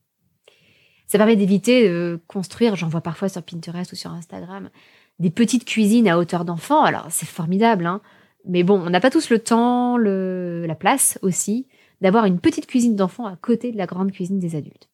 Ça 1.06 1.18
permet 1.18 1.36
d'éviter 1.36 1.88
de 1.88 2.20
construire, 2.26 2.76
j'en 2.76 2.88
vois 2.88 3.00
parfois 3.00 3.28
sur 3.28 3.42
Pinterest 3.42 3.92
ou 3.92 3.96
sur 3.96 4.10
Instagram, 4.10 4.70
des 5.18 5.30
petites 5.30 5.64
cuisines 5.64 6.08
à 6.08 6.18
hauteur 6.18 6.44
d'enfant. 6.44 6.82
Alors, 6.82 7.06
c'est 7.10 7.26
formidable, 7.26 7.86
hein. 7.86 8.00
Mais 8.48 8.62
bon, 8.62 8.80
on 8.80 8.90
n'a 8.90 9.00
pas 9.00 9.10
tous 9.10 9.30
le 9.30 9.40
temps, 9.40 9.96
le, 9.96 10.66
la 10.66 10.76
place 10.76 11.18
aussi, 11.22 11.66
d'avoir 12.00 12.26
une 12.26 12.38
petite 12.38 12.66
cuisine 12.66 12.94
d'enfant 12.94 13.26
à 13.26 13.34
côté 13.34 13.72
de 13.72 13.76
la 13.76 13.86
grande 13.86 14.12
cuisine 14.12 14.38
des 14.38 14.54
adultes. 14.54 14.88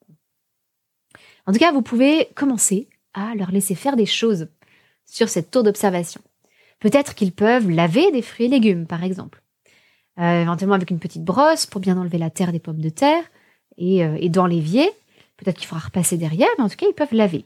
En 1.47 1.53
tout 1.53 1.59
cas, 1.59 1.73
vous 1.73 1.83
pouvez 1.83 2.29
commencer 2.35 2.89
à 3.13 3.35
leur 3.35 3.51
laisser 3.51 3.75
faire 3.75 3.97
des 3.97 4.07
choses 4.07 4.49
sur 5.05 5.29
cette 5.29 5.51
tour 5.51 5.65
d'observation. 5.65 6.23
Peut-être 6.81 7.15
qu'ils 7.15 7.33
peuvent 7.33 7.69
laver 7.69 8.11
des 8.11 8.23
fruits 8.23 8.47
et 8.47 8.49
légumes, 8.49 8.87
par 8.87 9.05
exemple. 9.05 9.43
Euh, 10.19 10.43
éventuellement 10.43 10.75
avec 10.75 10.91
une 10.91 10.99
petite 10.99 11.25
brosse 11.25 11.67
pour 11.67 11.81
bien 11.81 11.99
enlever 11.99 12.19
la 12.19 12.31
terre 12.31 12.53
des 12.53 12.59
pommes 12.59 12.81
de 12.81 12.89
terre 12.89 13.25
et, 13.77 14.05
euh, 14.05 14.17
et 14.19 14.29
dans 14.31 14.47
l'évier, 14.47 14.91
Peut-être 15.43 15.59
qu'il 15.59 15.67
faudra 15.67 15.87
repasser 15.87 16.17
derrière, 16.17 16.49
mais 16.57 16.65
en 16.65 16.69
tout 16.69 16.77
cas, 16.77 16.87
ils 16.89 16.95
peuvent 16.95 17.13
laver. 17.15 17.45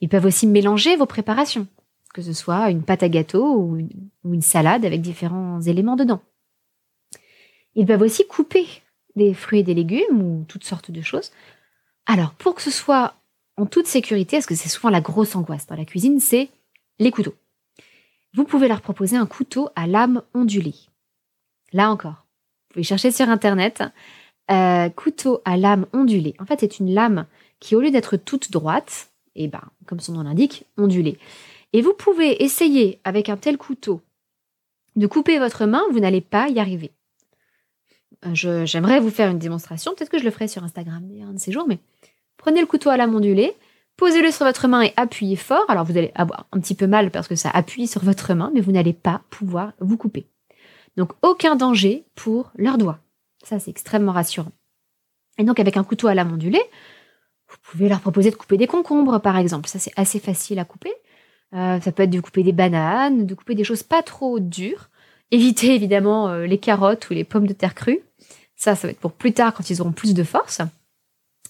Ils 0.00 0.08
peuvent 0.08 0.24
aussi 0.24 0.46
mélanger 0.46 0.96
vos 0.96 1.06
préparations, 1.06 1.66
que 2.14 2.22
ce 2.22 2.32
soit 2.32 2.70
une 2.70 2.82
pâte 2.82 3.02
à 3.02 3.10
gâteau 3.10 3.44
ou 3.44 3.76
une, 4.24 4.40
salade 4.40 4.86
avec 4.86 5.02
différents 5.02 5.60
éléments 5.60 5.96
dedans. 5.96 6.22
Ils 7.74 7.84
peuvent 7.84 8.02
aussi 8.02 8.26
couper 8.26 8.66
des 9.16 9.34
fruits 9.34 9.58
et 9.58 9.64
des 9.64 9.74
légumes 9.74 10.22
ou 10.22 10.44
toutes 10.48 10.64
sortes 10.64 10.90
de 10.90 11.02
choses. 11.02 11.32
Alors, 12.06 12.32
pour 12.34 12.54
que 12.54 12.62
ce 12.62 12.70
soit 12.70 13.14
en 13.56 13.66
toute 13.66 13.86
sécurité, 13.86 14.36
parce 14.36 14.46
que 14.46 14.54
c'est 14.54 14.68
souvent 14.68 14.90
la 14.90 15.00
grosse 15.00 15.34
angoisse 15.34 15.66
dans 15.66 15.76
la 15.76 15.84
cuisine, 15.84 16.20
c'est 16.20 16.48
les 17.00 17.10
couteaux. 17.10 17.34
Vous 18.32 18.44
pouvez 18.44 18.68
leur 18.68 18.80
proposer 18.80 19.16
un 19.16 19.26
couteau 19.26 19.68
à 19.74 19.86
lame 19.86 20.22
ondulée. 20.34 20.74
Là 21.72 21.90
encore, 21.90 22.26
vous 22.68 22.74
pouvez 22.74 22.84
chercher 22.84 23.10
sur 23.10 23.28
Internet. 23.28 23.82
Euh, 24.50 24.88
couteau 24.90 25.40
à 25.44 25.56
lame 25.56 25.86
ondulée. 25.92 26.34
En 26.38 26.46
fait, 26.46 26.60
c'est 26.60 26.78
une 26.78 26.94
lame 26.94 27.26
qui, 27.58 27.74
au 27.74 27.80
lieu 27.80 27.90
d'être 27.90 28.16
toute 28.16 28.52
droite, 28.52 29.10
et 29.34 29.44
eh 29.44 29.48
ben, 29.48 29.62
comme 29.86 30.00
son 30.00 30.12
nom 30.12 30.22
l'indique, 30.22 30.64
ondulée. 30.76 31.18
Et 31.74 31.82
vous 31.82 31.92
pouvez 31.92 32.42
essayer 32.42 33.00
avec 33.04 33.28
un 33.28 33.36
tel 33.36 33.58
couteau 33.58 34.00
de 34.96 35.06
couper 35.06 35.38
votre 35.38 35.66
main, 35.66 35.82
vous 35.92 36.00
n'allez 36.00 36.22
pas 36.22 36.48
y 36.48 36.58
arriver. 36.58 36.92
Euh, 38.24 38.64
j'aimerais 38.64 39.00
vous 39.00 39.10
faire 39.10 39.30
une 39.30 39.38
démonstration, 39.38 39.92
peut-être 39.94 40.08
que 40.08 40.18
je 40.18 40.24
le 40.24 40.30
ferai 40.30 40.48
sur 40.48 40.64
Instagram 40.64 41.06
un 41.22 41.34
de 41.34 41.38
ces 41.38 41.52
jours, 41.52 41.66
mais 41.68 41.78
prenez 42.38 42.60
le 42.60 42.66
couteau 42.66 42.88
à 42.88 42.96
ondulée, 42.96 43.54
Posez-le 43.96 44.32
sur 44.32 44.44
votre 44.44 44.66
main 44.66 44.82
et 44.82 44.92
appuyez 44.96 45.36
fort. 45.36 45.64
Alors 45.68 45.84
vous 45.84 45.96
allez 45.96 46.10
avoir 46.16 46.46
un 46.52 46.60
petit 46.60 46.74
peu 46.74 46.86
mal 46.86 47.10
parce 47.10 47.28
que 47.28 47.36
ça 47.36 47.50
appuie 47.50 47.86
sur 47.86 48.02
votre 48.02 48.34
main, 48.34 48.50
mais 48.52 48.60
vous 48.60 48.72
n'allez 48.72 48.92
pas 48.92 49.22
pouvoir 49.30 49.72
vous 49.80 49.96
couper. 49.96 50.26
Donc 50.96 51.12
aucun 51.22 51.54
danger 51.54 52.04
pour 52.14 52.50
leurs 52.56 52.78
doigts. 52.78 52.98
Ça, 53.44 53.58
c'est 53.60 53.70
extrêmement 53.70 54.12
rassurant. 54.12 54.52
Et 55.38 55.44
donc 55.44 55.60
avec 55.60 55.76
un 55.76 55.84
couteau 55.84 56.08
à 56.08 56.14
ondulée, 56.14 56.62
vous 57.48 57.56
pouvez 57.62 57.88
leur 57.88 58.00
proposer 58.00 58.30
de 58.30 58.36
couper 58.36 58.56
des 58.56 58.66
concombres, 58.66 59.20
par 59.20 59.36
exemple. 59.36 59.68
Ça, 59.68 59.78
c'est 59.78 59.92
assez 59.96 60.18
facile 60.18 60.58
à 60.58 60.64
couper. 60.64 60.92
Euh, 61.54 61.80
ça 61.80 61.92
peut 61.92 62.02
être 62.02 62.10
de 62.10 62.20
couper 62.20 62.42
des 62.42 62.52
bananes, 62.52 63.26
de 63.26 63.34
couper 63.34 63.54
des 63.54 63.64
choses 63.64 63.82
pas 63.82 64.02
trop 64.02 64.40
dures. 64.40 64.88
Évitez 65.30 65.74
évidemment 65.74 66.28
euh, 66.28 66.46
les 66.46 66.58
carottes 66.58 67.08
ou 67.10 67.14
les 67.14 67.24
pommes 67.24 67.46
de 67.46 67.52
terre 67.52 67.74
crues. 67.74 68.00
Ça, 68.56 68.74
ça 68.74 68.86
va 68.86 68.92
être 68.92 69.00
pour 69.00 69.12
plus 69.12 69.32
tard 69.32 69.54
quand 69.54 69.70
ils 69.70 69.80
auront 69.80 69.92
plus 69.92 70.14
de 70.14 70.24
force. 70.24 70.60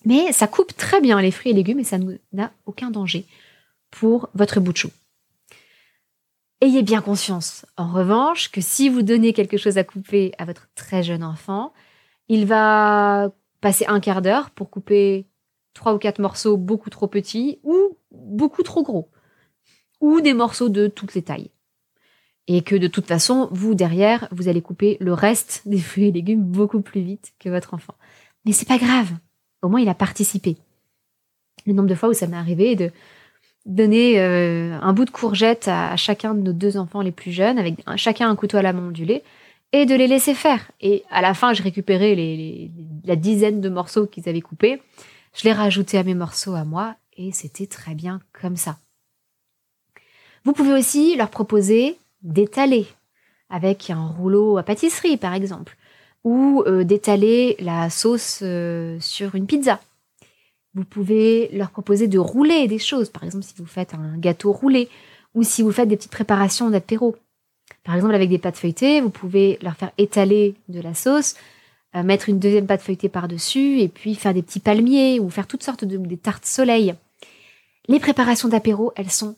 Mais 0.04 0.32
ça 0.32 0.46
coupe 0.46 0.76
très 0.76 1.00
bien 1.00 1.20
les 1.20 1.30
fruits 1.30 1.52
et 1.52 1.54
légumes 1.54 1.80
et 1.80 1.84
ça 1.84 1.98
n'a 2.32 2.52
aucun 2.66 2.90
danger 2.90 3.26
pour 3.90 4.28
votre 4.34 4.60
bout 4.60 4.72
de 4.72 4.76
chou. 4.76 4.90
Ayez 6.60 6.82
bien 6.82 7.00
conscience, 7.00 7.66
en 7.76 7.90
revanche, 7.90 8.50
que 8.50 8.60
si 8.60 8.88
vous 8.88 9.02
donnez 9.02 9.32
quelque 9.32 9.56
chose 9.56 9.76
à 9.76 9.84
couper 9.84 10.32
à 10.38 10.44
votre 10.44 10.68
très 10.74 11.02
jeune 11.02 11.24
enfant, 11.24 11.72
il 12.28 12.46
va 12.46 13.30
passer 13.60 13.84
un 13.86 14.00
quart 14.00 14.22
d'heure 14.22 14.50
pour 14.50 14.70
couper 14.70 15.26
trois 15.74 15.94
ou 15.94 15.98
quatre 15.98 16.20
morceaux 16.20 16.56
beaucoup 16.56 16.90
trop 16.90 17.06
petits 17.06 17.58
ou 17.64 17.98
beaucoup 18.10 18.62
trop 18.62 18.82
gros, 18.82 19.10
ou 20.04 20.20
des 20.20 20.34
morceaux 20.34 20.68
de 20.68 20.86
toutes 20.86 21.14
les 21.14 21.22
tailles. 21.22 21.50
Et 22.46 22.60
que 22.60 22.76
de 22.76 22.88
toute 22.88 23.06
façon, 23.06 23.48
vous 23.52 23.74
derrière, 23.74 24.28
vous 24.32 24.48
allez 24.48 24.60
couper 24.60 24.98
le 25.00 25.14
reste 25.14 25.62
des 25.66 25.78
fruits 25.78 26.08
et 26.08 26.12
légumes 26.12 26.42
beaucoup 26.42 26.82
plus 26.82 27.00
vite 27.00 27.32
que 27.40 27.48
votre 27.48 27.72
enfant. 27.72 27.94
Mais 28.44 28.52
c'est 28.52 28.68
pas 28.68 28.76
grave. 28.76 29.10
Au 29.62 29.70
moins, 29.70 29.80
il 29.80 29.88
a 29.88 29.94
participé. 29.94 30.58
Le 31.64 31.72
nombre 31.72 31.88
de 31.88 31.94
fois 31.94 32.10
où 32.10 32.12
ça 32.12 32.26
m'est 32.26 32.36
arrivé 32.36 32.76
de 32.76 32.90
donner 33.64 34.20
euh, 34.20 34.78
un 34.78 34.92
bout 34.92 35.06
de 35.06 35.10
courgette 35.10 35.68
à, 35.68 35.96
chacun 35.96 36.34
de 36.34 36.42
nos 36.42 36.52
deux 36.52 36.76
enfants 36.76 37.00
les 37.00 37.12
plus 37.12 37.32
jeunes, 37.32 37.58
avec 37.58 37.76
chacun 37.96 38.28
un 38.28 38.36
couteau 38.36 38.58
à 38.58 38.62
la 38.62 38.74
main 38.74 38.88
ondulée, 38.88 39.22
et 39.72 39.86
de 39.86 39.94
les 39.94 40.06
laisser 40.06 40.34
faire. 40.34 40.70
Et 40.82 41.02
à 41.10 41.22
la 41.22 41.32
fin, 41.32 41.54
j'ai 41.54 41.62
récupéré 41.62 42.14
les, 42.14 42.70
la 43.06 43.16
dizaine 43.16 43.62
de 43.62 43.70
morceaux 43.70 44.06
qu'ils 44.06 44.28
avaient 44.28 44.42
coupés. 44.42 44.82
Je 45.32 45.44
les 45.44 45.52
rajoutais 45.52 45.96
à 45.96 46.02
mes 46.02 46.14
morceaux 46.14 46.54
à 46.54 46.64
moi, 46.64 46.94
et 47.16 47.32
c'était 47.32 47.66
très 47.66 47.94
bien 47.94 48.20
comme 48.38 48.56
ça. 48.56 48.76
Vous 50.44 50.52
pouvez 50.52 50.72
aussi 50.72 51.16
leur 51.16 51.30
proposer 51.30 51.96
d'étaler 52.22 52.86
avec 53.48 53.88
un 53.90 54.06
rouleau 54.06 54.58
à 54.58 54.62
pâtisserie, 54.62 55.16
par 55.16 55.32
exemple, 55.32 55.76
ou 56.22 56.62
euh, 56.66 56.84
d'étaler 56.84 57.56
la 57.60 57.88
sauce 57.88 58.40
euh, 58.42 58.98
sur 59.00 59.34
une 59.34 59.46
pizza. 59.46 59.80
Vous 60.74 60.84
pouvez 60.84 61.48
leur 61.52 61.70
proposer 61.70 62.08
de 62.08 62.18
rouler 62.18 62.66
des 62.66 62.78
choses, 62.78 63.08
par 63.08 63.24
exemple 63.24 63.44
si 63.44 63.54
vous 63.56 63.66
faites 63.66 63.94
un 63.94 64.18
gâteau 64.18 64.52
roulé, 64.52 64.88
ou 65.34 65.42
si 65.42 65.62
vous 65.62 65.72
faites 65.72 65.88
des 65.88 65.96
petites 65.96 66.10
préparations 66.10 66.68
d'apéro. 66.68 67.16
Par 67.84 67.94
exemple, 67.94 68.14
avec 68.14 68.28
des 68.28 68.38
pâtes 68.38 68.56
feuilletées, 68.56 69.00
vous 69.00 69.10
pouvez 69.10 69.58
leur 69.62 69.76
faire 69.76 69.92
étaler 69.98 70.54
de 70.68 70.80
la 70.80 70.94
sauce, 70.94 71.36
euh, 71.94 72.02
mettre 72.02 72.28
une 72.28 72.38
deuxième 72.38 72.66
pâte 72.66 72.82
feuilletée 72.82 73.08
par-dessus, 73.08 73.80
et 73.80 73.88
puis 73.88 74.14
faire 74.14 74.34
des 74.34 74.42
petits 74.42 74.60
palmiers, 74.60 75.20
ou 75.20 75.30
faire 75.30 75.46
toutes 75.46 75.62
sortes 75.62 75.84
de 75.84 76.14
tartes 76.16 76.46
soleil. 76.46 76.94
Les 77.88 78.00
préparations 78.00 78.48
d'apéro, 78.48 78.92
elles 78.96 79.10
sont 79.10 79.36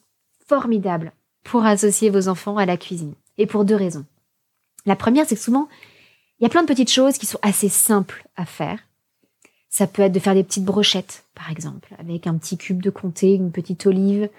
formidables 0.48 1.12
pour 1.44 1.64
associer 1.64 2.10
vos 2.10 2.28
enfants 2.28 2.56
à 2.56 2.66
la 2.66 2.76
cuisine. 2.76 3.14
Et 3.38 3.46
pour 3.46 3.64
deux 3.64 3.76
raisons. 3.76 4.06
La 4.86 4.96
première, 4.96 5.26
c'est 5.26 5.34
que 5.34 5.40
souvent, 5.40 5.68
il 6.38 6.44
y 6.44 6.46
a 6.46 6.48
plein 6.48 6.62
de 6.62 6.68
petites 6.68 6.90
choses 6.90 7.18
qui 7.18 7.26
sont 7.26 7.38
assez 7.42 7.68
simples 7.68 8.26
à 8.36 8.46
faire. 8.46 8.78
Ça 9.68 9.86
peut 9.86 10.02
être 10.02 10.12
de 10.12 10.18
faire 10.18 10.34
des 10.34 10.44
petites 10.44 10.64
brochettes, 10.64 11.24
par 11.34 11.50
exemple, 11.50 11.94
avec 11.98 12.26
un 12.26 12.36
petit 12.36 12.56
cube 12.56 12.82
de 12.82 12.90
comté, 12.90 13.34
une 13.34 13.52
petite 13.52 13.86
olive 13.86 14.30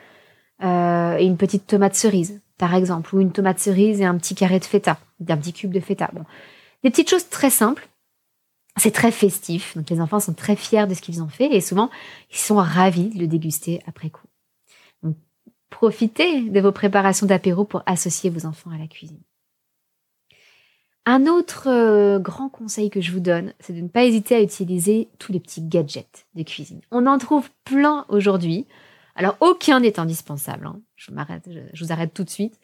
euh, 0.64 1.18
et 1.18 1.26
une 1.26 1.38
petite 1.38 1.68
tomate 1.68 1.96
cerise, 1.96 2.40
par 2.58 2.74
exemple, 2.74 3.16
ou 3.16 3.22
une 3.22 3.32
tomate 3.32 3.60
cerise 3.60 4.02
et 4.02 4.06
un 4.06 4.18
petit 4.18 4.36
carré 4.36 4.60
de 4.60 4.66
feta, 4.66 5.00
d'un 5.20 5.38
petit 5.38 5.54
cube 5.54 5.72
de 5.72 5.80
feta. 5.80 6.10
Bon, 6.14 6.24
des 6.84 6.90
petites 6.90 7.10
choses 7.10 7.30
très 7.30 7.50
simples. 7.50 7.88
C'est 8.78 8.92
très 8.92 9.12
festif, 9.12 9.76
donc 9.76 9.90
les 9.90 10.00
enfants 10.00 10.20
sont 10.20 10.34
très 10.34 10.56
fiers 10.56 10.86
de 10.86 10.94
ce 10.94 11.02
qu'ils 11.02 11.24
ont 11.24 11.28
fait 11.28 11.52
et 11.52 11.62
souvent 11.62 11.90
ils 12.32 12.38
sont 12.38 12.58
ravis 12.58 13.10
de 13.10 13.20
le 13.20 13.28
déguster 13.28 13.82
après 13.88 14.12
coup. 14.12 14.27
Profitez 15.70 16.42
de 16.50 16.60
vos 16.60 16.72
préparations 16.72 17.28
d'apéro 17.28 17.66
pour 17.66 17.84
associer 17.86 18.30
vos 18.30 18.46
enfants 18.46 18.72
à 18.72 18.78
la 18.78 18.88
cuisine. 18.88 19.22
Un 21.06 21.26
autre 21.26 21.70
euh, 21.70 22.20
grand 22.20 22.50
conseil 22.50 22.90
que 22.90 23.00
je 23.00 23.14
vous 23.14 23.22
donne, 23.22 23.54
c'est 23.62 23.72
de 23.72 23.80
ne 23.80 23.88
pas 23.88 24.04
hésiter 24.04 24.36
à 24.36 24.42
utiliser 24.42 25.08
tous 25.20 25.32
les 25.32 25.40
petits 25.40 25.62
gadgets 25.62 26.28
de 26.36 26.44
cuisine. 26.44 26.82
On 26.92 27.06
en 27.06 27.18
trouve 27.18 27.50
plein 27.64 28.06
aujourd'hui. 28.10 28.68
Alors 29.16 29.38
aucun 29.40 29.80
n'est 29.80 30.00
indispensable. 30.00 30.68
Hein. 30.68 30.82
Je 30.98 31.12
je, 31.74 31.84
vous 31.86 31.92
arrête 31.94 32.14
tout 32.14 32.26
de 32.26 32.30
suite. 32.30 32.60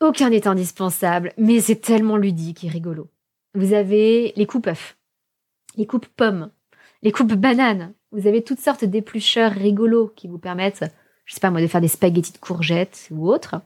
Aucun 0.00 0.30
n'est 0.30 0.46
indispensable, 0.46 1.32
mais 1.36 1.60
c'est 1.60 1.80
tellement 1.80 2.16
ludique 2.16 2.62
et 2.62 2.68
rigolo. 2.68 3.08
Vous 3.54 3.72
avez 3.72 4.32
les 4.36 4.46
coupes 4.46 4.68
œufs, 4.68 4.96
les 5.76 5.86
coupes 5.86 6.06
pommes, 6.06 6.50
les 7.02 7.10
coupes 7.10 7.34
bananes. 7.34 7.92
Vous 8.12 8.28
avez 8.28 8.44
toutes 8.44 8.60
sortes 8.60 8.84
d'éplucheurs 8.84 9.52
rigolos 9.52 10.12
qui 10.14 10.28
vous 10.28 10.38
permettent 10.38 10.84
je 11.26 11.34
sais 11.34 11.40
pas 11.40 11.50
moi, 11.50 11.60
de 11.60 11.66
faire 11.66 11.80
des 11.80 11.88
spaghettis 11.88 12.32
de 12.32 12.38
courgettes 12.38 13.08
ou 13.10 13.28
autre. 13.28 13.56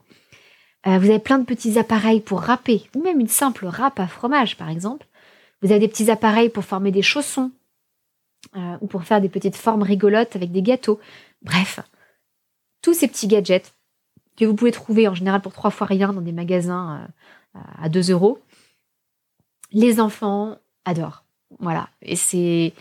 Euh, 0.86 0.98
vous 0.98 1.10
avez 1.10 1.18
plein 1.18 1.38
de 1.38 1.44
petits 1.44 1.78
appareils 1.78 2.20
pour 2.20 2.40
râper, 2.40 2.88
ou 2.96 3.02
même 3.02 3.20
une 3.20 3.28
simple 3.28 3.66
râpe 3.66 4.00
à 4.00 4.06
fromage, 4.06 4.56
par 4.56 4.70
exemple. 4.70 5.06
Vous 5.62 5.70
avez 5.70 5.80
des 5.80 5.88
petits 5.88 6.10
appareils 6.10 6.48
pour 6.48 6.64
former 6.64 6.90
des 6.90 7.02
chaussons, 7.02 7.52
euh, 8.56 8.76
ou 8.80 8.86
pour 8.86 9.04
faire 9.04 9.20
des 9.20 9.28
petites 9.28 9.56
formes 9.56 9.82
rigolotes 9.82 10.34
avec 10.34 10.50
des 10.52 10.62
gâteaux. 10.62 10.98
Bref, 11.42 11.80
tous 12.80 12.94
ces 12.94 13.08
petits 13.08 13.28
gadgets 13.28 13.74
que 14.38 14.46
vous 14.46 14.54
pouvez 14.54 14.72
trouver 14.72 15.06
en 15.06 15.14
général 15.14 15.42
pour 15.42 15.52
trois 15.52 15.70
fois 15.70 15.86
rien 15.86 16.14
dans 16.14 16.22
des 16.22 16.32
magasins 16.32 17.06
euh, 17.56 17.60
à 17.78 17.90
2 17.90 18.10
euros. 18.10 18.40
Les 19.72 20.00
enfants 20.00 20.56
adorent. 20.86 21.24
Voilà. 21.58 21.90
Et 22.00 22.16
c'est 22.16 22.72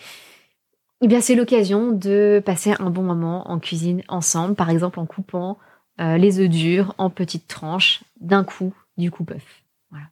eh 1.02 1.08
bien, 1.08 1.22
c'est 1.22 1.36
l'occasion 1.36 1.92
de 1.92 2.42
passer 2.46 2.74
un 2.80 2.90
bon 2.90 3.04
moment 3.04 3.50
en 3.50 3.60
cuisine 3.60 4.04
ensemble, 4.10 4.56
par 4.56 4.70
exemple 4.70 5.00
en 5.00 5.06
coupant 5.06 5.58
euh, 6.02 6.18
les 6.18 6.40
œufs 6.40 6.50
durs 6.50 6.94
en 6.98 7.10
petites 7.10 7.48
tranches 7.48 8.04
d'un 8.20 8.44
coup 8.44 8.74
du 8.98 9.10
coupe-œuf. 9.10 9.64
Voilà. 9.92 10.08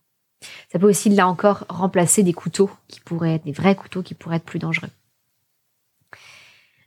Ça 0.71 0.80
peut 0.80 0.88
aussi, 0.88 1.10
là 1.10 1.28
encore, 1.28 1.65
remplacer 1.67 2.23
des 2.23 2.34
couteaux 2.34 2.69
qui 2.88 3.02
pourraient 3.02 3.36
être 3.36 3.43
des 3.43 3.52
vrais 3.52 3.76
couteaux 3.76 4.02
qui 4.02 4.13
pourraient 4.13 4.38
être 4.38 4.45
plus 4.45 4.60
dangereux. 4.60 4.89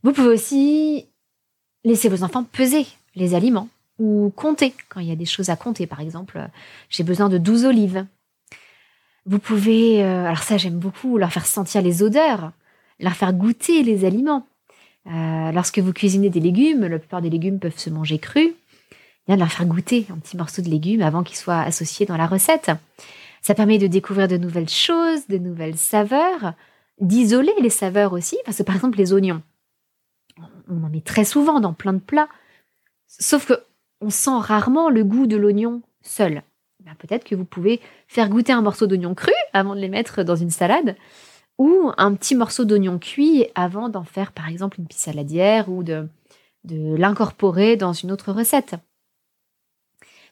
Vous 0.02 0.12
pouvez 0.12 0.28
aussi 0.28 1.06
laisser 1.84 2.08
vos 2.08 2.22
enfants 2.24 2.44
peser 2.44 2.86
les 3.14 3.34
aliments 3.34 3.68
ou 3.98 4.32
compter 4.34 4.74
quand 4.88 5.00
il 5.00 5.08
y 5.08 5.12
a 5.12 5.16
des 5.16 5.26
choses 5.26 5.50
à 5.50 5.56
compter. 5.56 5.86
Par 5.86 6.00
exemple, 6.00 6.40
j'ai 6.88 7.04
besoin 7.04 7.28
de 7.28 7.36
12 7.36 7.66
olives. 7.66 8.06
Vous 9.26 9.38
pouvez, 9.38 10.02
euh, 10.02 10.24
alors 10.24 10.42
ça 10.42 10.56
j'aime 10.56 10.78
beaucoup, 10.78 11.18
leur 11.18 11.30
faire 11.30 11.44
sentir 11.44 11.82
les 11.82 12.02
odeurs 12.02 12.52
leur 13.00 13.14
faire 13.14 13.32
goûter 13.32 13.82
les 13.82 14.04
aliments. 14.04 14.46
Euh, 15.06 15.52
lorsque 15.52 15.78
vous 15.78 15.92
cuisinez 15.92 16.30
des 16.30 16.40
légumes, 16.40 16.86
la 16.86 16.98
plupart 16.98 17.22
des 17.22 17.30
légumes 17.30 17.58
peuvent 17.58 17.78
se 17.78 17.90
manger 17.90 18.18
crus, 18.18 18.52
bien 19.26 19.36
de 19.36 19.40
leur 19.40 19.50
faire 19.50 19.66
goûter 19.66 20.06
un 20.10 20.18
petit 20.18 20.36
morceau 20.36 20.62
de 20.62 20.68
légumes 20.68 21.02
avant 21.02 21.22
qu'ils 21.22 21.36
soient 21.36 21.60
associés 21.60 22.06
dans 22.06 22.16
la 22.16 22.26
recette. 22.26 22.70
Ça 23.42 23.54
permet 23.54 23.78
de 23.78 23.86
découvrir 23.86 24.28
de 24.28 24.36
nouvelles 24.36 24.68
choses, 24.68 25.26
de 25.28 25.38
nouvelles 25.38 25.78
saveurs, 25.78 26.52
d'isoler 27.00 27.54
les 27.60 27.70
saveurs 27.70 28.12
aussi, 28.12 28.36
parce 28.44 28.58
que 28.58 28.62
par 28.62 28.74
exemple 28.74 28.98
les 28.98 29.12
oignons, 29.14 29.42
on 30.68 30.84
en 30.84 30.90
met 30.90 31.00
très 31.00 31.24
souvent 31.24 31.60
dans 31.60 31.72
plein 31.72 31.94
de 31.94 31.98
plats, 31.98 32.28
sauf 33.06 33.46
que 33.46 33.54
on 34.02 34.10
sent 34.10 34.38
rarement 34.38 34.88
le 34.88 35.04
goût 35.04 35.26
de 35.26 35.36
l'oignon 35.36 35.82
seul. 36.02 36.42
Ben, 36.84 36.94
peut-être 36.98 37.24
que 37.24 37.34
vous 37.34 37.44
pouvez 37.44 37.80
faire 38.08 38.28
goûter 38.30 38.52
un 38.52 38.62
morceau 38.62 38.86
d'oignon 38.86 39.14
cru 39.14 39.32
avant 39.52 39.74
de 39.74 39.80
les 39.80 39.88
mettre 39.88 40.22
dans 40.22 40.36
une 40.36 40.50
salade 40.50 40.96
ou 41.60 41.92
un 41.98 42.14
petit 42.14 42.34
morceau 42.34 42.64
d'oignon 42.64 42.98
cuit 42.98 43.44
avant 43.54 43.90
d'en 43.90 44.02
faire 44.02 44.32
par 44.32 44.48
exemple 44.48 44.80
une 44.80 44.86
pisse 44.86 45.00
saladière 45.00 45.68
ou 45.68 45.82
de, 45.82 46.08
l'incorporer 46.64 47.76
dans 47.76 47.92
une 47.92 48.10
autre 48.10 48.32
recette. 48.32 48.76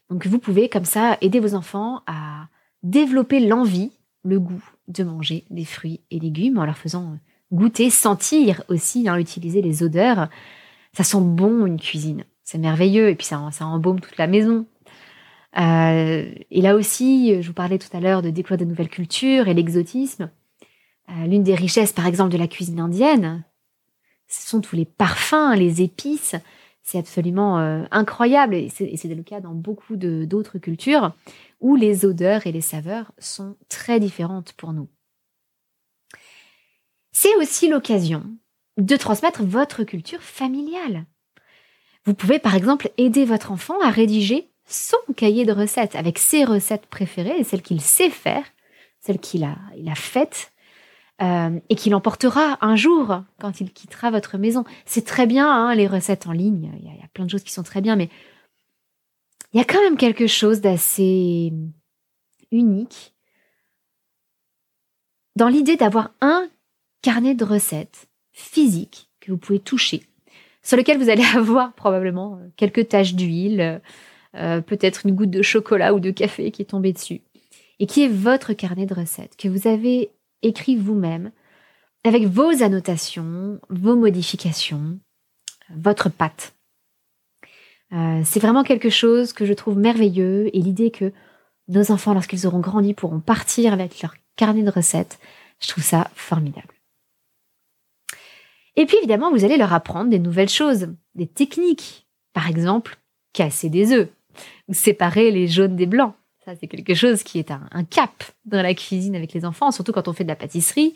Donc 0.09 0.25
vous 0.25 0.39
pouvez 0.39 0.69
comme 0.69 0.85
ça 0.85 1.19
aider 1.21 1.39
vos 1.39 1.53
enfants 1.53 2.01
à 2.07 2.47
développer 2.81 3.39
l'envie, 3.39 3.91
le 4.23 4.39
goût 4.39 4.63
de 4.87 5.03
manger 5.03 5.45
des 5.51 5.65
fruits 5.65 6.01
et 6.09 6.19
légumes 6.19 6.57
en 6.57 6.65
leur 6.65 6.79
faisant 6.79 7.19
goûter, 7.51 7.91
sentir 7.91 8.63
aussi, 8.67 9.07
hein, 9.07 9.17
utiliser 9.17 9.61
les 9.61 9.83
odeurs. 9.83 10.29
Ça 10.93 11.03
sent 11.03 11.21
bon 11.21 11.67
une 11.67 11.79
cuisine, 11.79 12.25
c'est 12.43 12.57
merveilleux 12.57 13.07
et 13.07 13.15
puis 13.15 13.27
ça, 13.27 13.39
embaume 13.61 13.99
toute 13.99 14.17
la 14.17 14.25
maison. 14.25 14.65
Euh, 15.59 16.31
et 16.49 16.61
là 16.61 16.75
aussi, 16.75 17.39
je 17.39 17.47
vous 17.47 17.53
parlais 17.53 17.77
tout 17.77 17.95
à 17.95 17.99
l'heure 17.99 18.23
de 18.23 18.31
découvrir 18.31 18.57
de 18.57 18.65
nouvelles 18.65 18.89
cultures 18.89 19.47
et 19.47 19.53
l'exotisme. 19.53 20.31
Euh, 21.09 21.27
l'une 21.27 21.43
des 21.43 21.55
richesses, 21.55 21.93
par 21.93 22.07
exemple, 22.07 22.31
de 22.31 22.37
la 22.37 22.47
cuisine 22.47 22.79
indienne, 22.79 23.43
ce 24.27 24.47
sont 24.47 24.61
tous 24.61 24.75
les 24.75 24.85
parfums, 24.85 25.55
les 25.55 25.81
épices. 25.81 26.35
C'est 26.83 26.99
absolument 26.99 27.59
euh, 27.59 27.83
incroyable 27.91 28.55
et 28.55 28.69
c'est 28.69 29.07
le 29.07 29.23
cas 29.23 29.41
dans 29.41 29.53
beaucoup 29.53 29.95
d'autres 29.95 30.57
cultures 30.57 31.13
où 31.59 31.75
les 31.75 32.05
odeurs 32.05 32.47
et 32.47 32.51
les 32.51 32.61
saveurs 32.61 33.11
sont 33.19 33.57
très 33.67 33.99
différentes 33.99 34.53
pour 34.53 34.73
nous. 34.73 34.87
C'est 37.11 37.35
aussi 37.35 37.67
l'occasion 37.67 38.23
de 38.77 38.95
transmettre 38.95 39.43
votre 39.43 39.83
culture 39.83 40.21
familiale. 40.21 41.05
Vous 42.05 42.13
pouvez 42.13 42.39
par 42.39 42.55
exemple 42.55 42.89
aider 42.97 43.25
votre 43.25 43.51
enfant 43.51 43.79
à 43.81 43.89
rédiger 43.89 44.49
son 44.65 44.97
cahier 45.15 45.45
de 45.45 45.51
recettes 45.51 45.95
avec 45.95 46.17
ses 46.17 46.43
recettes 46.43 46.85
préférées, 46.85 47.43
celles 47.43 47.61
qu'il 47.61 47.81
sait 47.81 48.09
faire, 48.09 48.45
celles 49.01 49.19
qu'il 49.19 49.43
a, 49.43 49.57
il 49.77 49.89
a 49.89 49.95
faites, 49.95 50.51
euh, 51.21 51.59
et 51.67 51.75
qu'il 51.75 51.93
emportera 51.95 52.57
un 52.61 52.77
jour 52.77 53.23
quand 53.41 53.59
il 53.59 53.73
quittera 53.73 54.09
votre 54.09 54.37
maison. 54.37 54.63
C'est 54.85 55.05
très 55.05 55.27
bien, 55.27 55.51
hein, 55.51 55.75
les 55.75 55.87
recettes 55.87 56.27
en 56.27 56.31
ligne, 56.31 56.71
il 56.79 56.85
y, 56.85 57.03
a, 57.03 57.07
plein 57.13 57.25
de 57.25 57.29
choses 57.29 57.43
qui 57.43 57.51
sont 57.51 57.63
très 57.63 57.81
bien, 57.81 57.97
mais 57.97 58.09
il 59.53 59.57
y 59.57 59.61
a 59.61 59.65
quand 59.65 59.81
même 59.81 59.97
quelque 59.97 60.27
chose 60.27 60.61
d'assez 60.61 61.51
unique 62.51 63.13
dans 65.35 65.49
l'idée 65.49 65.75
d'avoir 65.75 66.11
un 66.21 66.47
carnet 67.01 67.35
de 67.35 67.43
recettes 67.43 68.07
physique 68.31 69.09
que 69.19 69.31
vous 69.31 69.37
pouvez 69.37 69.59
toucher, 69.59 70.03
sur 70.63 70.77
lequel 70.77 70.97
vous 70.97 71.09
allez 71.09 71.25
avoir 71.35 71.73
probablement 71.73 72.39
quelques 72.55 72.87
taches 72.87 73.15
d'huile, 73.15 73.81
euh, 74.35 74.61
peut-être 74.61 75.05
une 75.05 75.15
goutte 75.15 75.31
de 75.31 75.41
chocolat 75.41 75.93
ou 75.93 75.99
de 75.99 76.11
café 76.11 76.51
qui 76.51 76.61
est 76.61 76.65
tombée 76.65 76.93
dessus, 76.93 77.23
et 77.79 77.87
qui 77.87 78.03
est 78.03 78.09
votre 78.09 78.53
carnet 78.53 78.85
de 78.85 78.93
recettes 78.93 79.35
que 79.37 79.49
vous 79.49 79.67
avez 79.67 80.11
écrit 80.41 80.75
vous-même, 80.75 81.31
avec 82.03 82.25
vos 82.25 82.63
annotations, 82.63 83.59
vos 83.69 83.95
modifications, 83.95 84.99
votre 85.75 86.09
pâte. 86.09 86.53
Euh, 87.91 88.21
c'est 88.23 88.39
vraiment 88.39 88.63
quelque 88.63 88.89
chose 88.89 89.33
que 89.33 89.45
je 89.45 89.53
trouve 89.53 89.77
merveilleux 89.77 90.55
et 90.55 90.61
l'idée 90.61 90.91
que 90.91 91.11
nos 91.67 91.91
enfants, 91.91 92.13
lorsqu'ils 92.13 92.47
auront 92.47 92.59
grandi, 92.59 92.93
pourront 92.93 93.19
partir 93.19 93.73
avec 93.73 94.01
leur 94.01 94.15
carnet 94.35 94.63
de 94.63 94.71
recettes, 94.71 95.19
je 95.59 95.67
trouve 95.67 95.83
ça 95.83 96.09
formidable. 96.15 96.73
Et 98.75 98.85
puis 98.85 98.97
évidemment, 98.97 99.31
vous 99.31 99.43
allez 99.43 99.57
leur 99.57 99.73
apprendre 99.73 100.09
des 100.09 100.19
nouvelles 100.19 100.49
choses, 100.49 100.87
des 101.15 101.27
techniques. 101.27 102.07
Par 102.33 102.47
exemple, 102.47 102.97
casser 103.33 103.69
des 103.69 103.91
œufs 103.91 104.09
ou 104.67 104.73
séparer 104.73 105.31
les 105.31 105.47
jaunes 105.47 105.75
des 105.75 105.85
blancs. 105.85 106.13
C'est 106.59 106.67
quelque 106.67 106.93
chose 106.93 107.23
qui 107.23 107.39
est 107.39 107.51
un, 107.51 107.67
un, 107.71 107.83
cap 107.83 108.23
dans 108.45 108.61
la 108.61 108.73
cuisine 108.73 109.15
avec 109.15 109.33
les 109.33 109.45
enfants, 109.45 109.71
surtout 109.71 109.91
quand 109.91 110.07
on 110.07 110.13
fait 110.13 110.23
de 110.23 110.29
la 110.29 110.35
pâtisserie. 110.35 110.95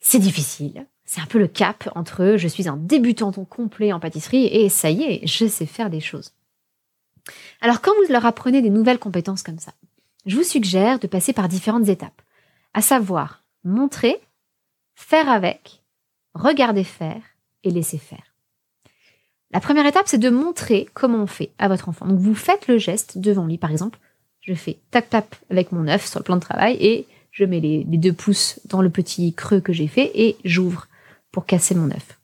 C'est 0.00 0.18
difficile. 0.18 0.86
C'est 1.04 1.20
un 1.20 1.26
peu 1.26 1.38
le 1.38 1.48
cap 1.48 1.88
entre 1.94 2.36
je 2.36 2.48
suis 2.48 2.68
un 2.68 2.76
débutant 2.76 3.32
complet 3.32 3.92
en 3.92 4.00
pâtisserie 4.00 4.46
et 4.46 4.68
ça 4.68 4.90
y 4.90 5.02
est, 5.02 5.26
je 5.26 5.46
sais 5.46 5.66
faire 5.66 5.90
des 5.90 6.00
choses. 6.00 6.32
Alors 7.60 7.80
quand 7.80 7.92
vous 7.94 8.12
leur 8.12 8.26
apprenez 8.26 8.62
des 8.62 8.70
nouvelles 8.70 8.98
compétences 8.98 9.42
comme 9.42 9.58
ça, 9.58 9.72
je 10.26 10.36
vous 10.36 10.42
suggère 10.42 10.98
de 10.98 11.06
passer 11.06 11.32
par 11.32 11.48
différentes 11.48 11.88
étapes, 11.88 12.22
à 12.74 12.82
savoir 12.82 13.44
montrer, 13.64 14.20
faire 14.94 15.28
avec, 15.28 15.82
regarder 16.34 16.84
faire 16.84 17.22
et 17.64 17.70
laisser 17.70 17.98
faire. 17.98 18.31
La 19.52 19.60
première 19.60 19.86
étape, 19.86 20.06
c'est 20.06 20.18
de 20.18 20.30
montrer 20.30 20.88
comment 20.94 21.18
on 21.18 21.26
fait 21.26 21.50
à 21.58 21.68
votre 21.68 21.88
enfant. 21.88 22.06
Donc 22.06 22.18
vous 22.18 22.34
faites 22.34 22.68
le 22.68 22.78
geste 22.78 23.18
devant 23.18 23.46
lui, 23.46 23.58
par 23.58 23.70
exemple, 23.70 23.98
je 24.40 24.54
fais 24.54 24.78
tac-tac 24.90 25.40
avec 25.50 25.72
mon 25.72 25.86
œuf 25.88 26.06
sur 26.06 26.18
le 26.20 26.24
plan 26.24 26.36
de 26.36 26.40
travail 26.40 26.76
et 26.80 27.06
je 27.30 27.44
mets 27.44 27.60
les, 27.60 27.84
deux 27.84 28.12
pouces 28.12 28.60
dans 28.64 28.82
le 28.82 28.90
petit 28.90 29.32
creux 29.34 29.60
que 29.60 29.72
j'ai 29.72 29.88
fait 29.88 30.10
et 30.14 30.36
j'ouvre 30.44 30.88
pour 31.30 31.46
casser 31.46 31.74
mon 31.74 31.90
œuf. 31.90 32.18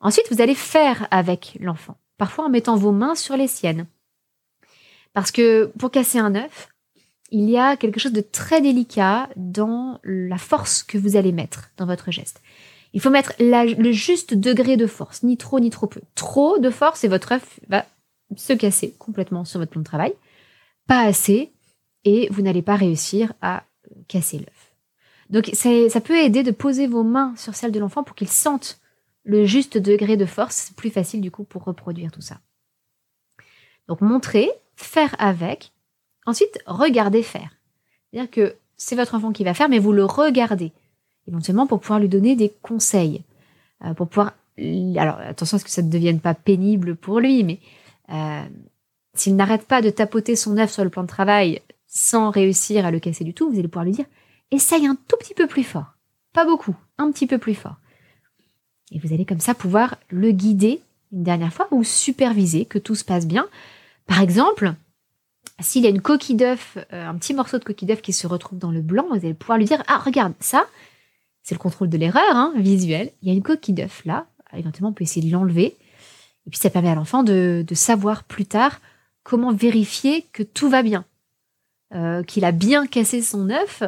Ensuite, 0.00 0.26
vous 0.30 0.40
allez 0.40 0.54
faire 0.54 1.08
avec 1.10 1.56
l'enfant, 1.60 1.96
parfois 2.16 2.46
en 2.46 2.48
mettant 2.48 2.76
vos 2.76 2.92
mains 2.92 3.14
sur 3.14 3.36
les 3.36 3.48
siennes. 3.48 3.86
Parce 5.12 5.32
que 5.32 5.72
pour 5.78 5.90
casser 5.90 6.18
un 6.18 6.34
œuf, 6.34 6.68
il 7.30 7.50
y 7.50 7.58
a 7.58 7.76
quelque 7.76 8.00
chose 8.00 8.12
de 8.12 8.20
très 8.20 8.60
délicat 8.60 9.28
dans 9.36 10.00
la 10.04 10.38
force 10.38 10.82
que 10.82 10.96
vous 10.96 11.16
allez 11.16 11.32
mettre 11.32 11.70
dans 11.76 11.86
votre 11.86 12.10
geste. 12.10 12.40
Il 12.94 13.00
faut 13.00 13.10
mettre 13.10 13.32
le 13.38 13.92
juste 13.92 14.34
degré 14.34 14.76
de 14.76 14.86
force, 14.86 15.22
ni 15.22 15.36
trop 15.36 15.60
ni 15.60 15.70
trop 15.70 15.86
peu. 15.86 16.00
Trop 16.14 16.58
de 16.58 16.70
force 16.70 17.04
et 17.04 17.08
votre 17.08 17.32
œuf 17.32 17.60
va 17.68 17.86
se 18.36 18.52
casser 18.52 18.94
complètement 18.98 19.44
sur 19.44 19.60
votre 19.60 19.70
plan 19.70 19.80
de 19.80 19.86
travail. 19.86 20.14
Pas 20.86 21.02
assez 21.02 21.52
et 22.04 22.28
vous 22.30 22.42
n'allez 22.42 22.62
pas 22.62 22.76
réussir 22.76 23.32
à 23.42 23.64
casser 24.08 24.38
l'œuf. 24.38 24.74
Donc 25.30 25.50
ça 25.54 26.00
peut 26.00 26.16
aider 26.16 26.42
de 26.42 26.50
poser 26.50 26.86
vos 26.86 27.02
mains 27.02 27.34
sur 27.36 27.54
celles 27.54 27.72
de 27.72 27.78
l'enfant 27.78 28.02
pour 28.02 28.16
qu'il 28.16 28.28
sente 28.28 28.80
le 29.24 29.44
juste 29.44 29.76
degré 29.76 30.16
de 30.16 30.24
force. 30.24 30.56
C'est 30.56 30.76
plus 30.76 30.90
facile 30.90 31.20
du 31.20 31.30
coup 31.30 31.44
pour 31.44 31.64
reproduire 31.64 32.10
tout 32.10 32.22
ça. 32.22 32.40
Donc 33.86 34.00
montrer, 34.00 34.50
faire 34.76 35.14
avec, 35.18 35.72
ensuite 36.24 36.58
regarder 36.66 37.22
faire. 37.22 37.50
C'est-à-dire 38.10 38.30
que 38.30 38.56
c'est 38.76 38.96
votre 38.96 39.14
enfant 39.14 39.32
qui 39.32 39.44
va 39.44 39.54
faire, 39.54 39.68
mais 39.68 39.78
vous 39.78 39.92
le 39.92 40.04
regardez, 40.04 40.72
éventuellement 41.28 41.66
pour 41.66 41.80
pouvoir 41.80 42.00
lui 42.00 42.08
donner 42.08 42.34
des 42.36 42.52
conseils, 42.62 43.22
euh, 43.84 43.94
pour 43.94 44.08
pouvoir... 44.08 44.34
Alors 44.96 45.18
attention 45.20 45.56
à 45.56 45.60
ce 45.60 45.64
que 45.64 45.70
ça 45.70 45.82
ne 45.82 45.90
devienne 45.90 46.18
pas 46.18 46.34
pénible 46.34 46.96
pour 46.96 47.20
lui, 47.20 47.44
mais 47.44 47.60
euh, 48.10 48.42
s'il 49.14 49.36
n'arrête 49.36 49.66
pas 49.66 49.82
de 49.82 49.90
tapoter 49.90 50.34
son 50.34 50.58
œuf 50.58 50.72
sur 50.72 50.82
le 50.82 50.90
plan 50.90 51.02
de 51.02 51.08
travail 51.08 51.62
sans 51.86 52.30
réussir 52.30 52.84
à 52.84 52.90
le 52.90 52.98
casser 52.98 53.22
du 53.22 53.34
tout, 53.34 53.48
vous 53.48 53.58
allez 53.58 53.68
pouvoir 53.68 53.84
lui 53.84 53.92
dire 53.92 54.06
essaye 54.50 54.86
un 54.86 54.96
tout 54.96 55.16
petit 55.18 55.34
peu 55.34 55.46
plus 55.46 55.62
fort. 55.62 55.94
Pas 56.32 56.44
beaucoup, 56.44 56.74
un 56.96 57.12
petit 57.12 57.26
peu 57.26 57.38
plus 57.38 57.54
fort. 57.54 57.76
Et 58.90 58.98
vous 58.98 59.12
allez 59.12 59.24
comme 59.24 59.40
ça 59.40 59.54
pouvoir 59.54 59.96
le 60.08 60.32
guider 60.32 60.80
une 61.12 61.22
dernière 61.22 61.52
fois 61.52 61.68
ou 61.70 61.84
superviser 61.84 62.64
que 62.64 62.78
tout 62.78 62.94
se 62.94 63.04
passe 63.04 63.26
bien. 63.26 63.46
Par 64.06 64.20
exemple, 64.20 64.74
s'il 65.60 65.82
y 65.82 65.86
a 65.86 65.90
une 65.90 66.00
coquille 66.00 66.36
d'œuf, 66.36 66.78
euh, 66.92 67.08
un 67.08 67.14
petit 67.16 67.34
morceau 67.34 67.58
de 67.58 67.64
coquille 67.64 67.88
d'œuf 67.88 68.02
qui 68.02 68.12
se 68.12 68.26
retrouve 68.26 68.58
dans 68.58 68.70
le 68.70 68.80
blanc, 68.80 69.06
vous 69.10 69.16
allez 69.16 69.34
pouvoir 69.34 69.58
lui 69.58 69.64
dire 69.64 69.82
Ah, 69.86 69.98
regarde, 69.98 70.34
ça, 70.40 70.66
c'est 71.48 71.54
le 71.54 71.60
contrôle 71.60 71.88
de 71.88 71.96
l'erreur 71.96 72.36
hein, 72.36 72.52
visuelle. 72.56 73.10
Il 73.22 73.28
y 73.28 73.30
a 73.30 73.34
une 73.34 73.42
coquille 73.42 73.72
d'œuf 73.72 74.02
là. 74.04 74.26
Éventuellement, 74.54 74.90
on 74.90 74.92
peut 74.92 75.04
essayer 75.04 75.26
de 75.26 75.32
l'enlever. 75.32 75.78
Et 76.46 76.50
puis, 76.50 76.58
ça 76.58 76.68
permet 76.68 76.90
à 76.90 76.94
l'enfant 76.94 77.22
de 77.22 77.64
savoir 77.72 78.24
plus 78.24 78.44
tard 78.44 78.82
comment 79.22 79.50
vérifier 79.50 80.26
que 80.34 80.42
tout 80.42 80.68
va 80.68 80.82
bien. 80.82 81.06
Euh, 81.94 82.22
qu'il 82.22 82.44
a 82.44 82.52
bien 82.52 82.86
cassé 82.86 83.22
son 83.22 83.48
œuf, 83.48 83.82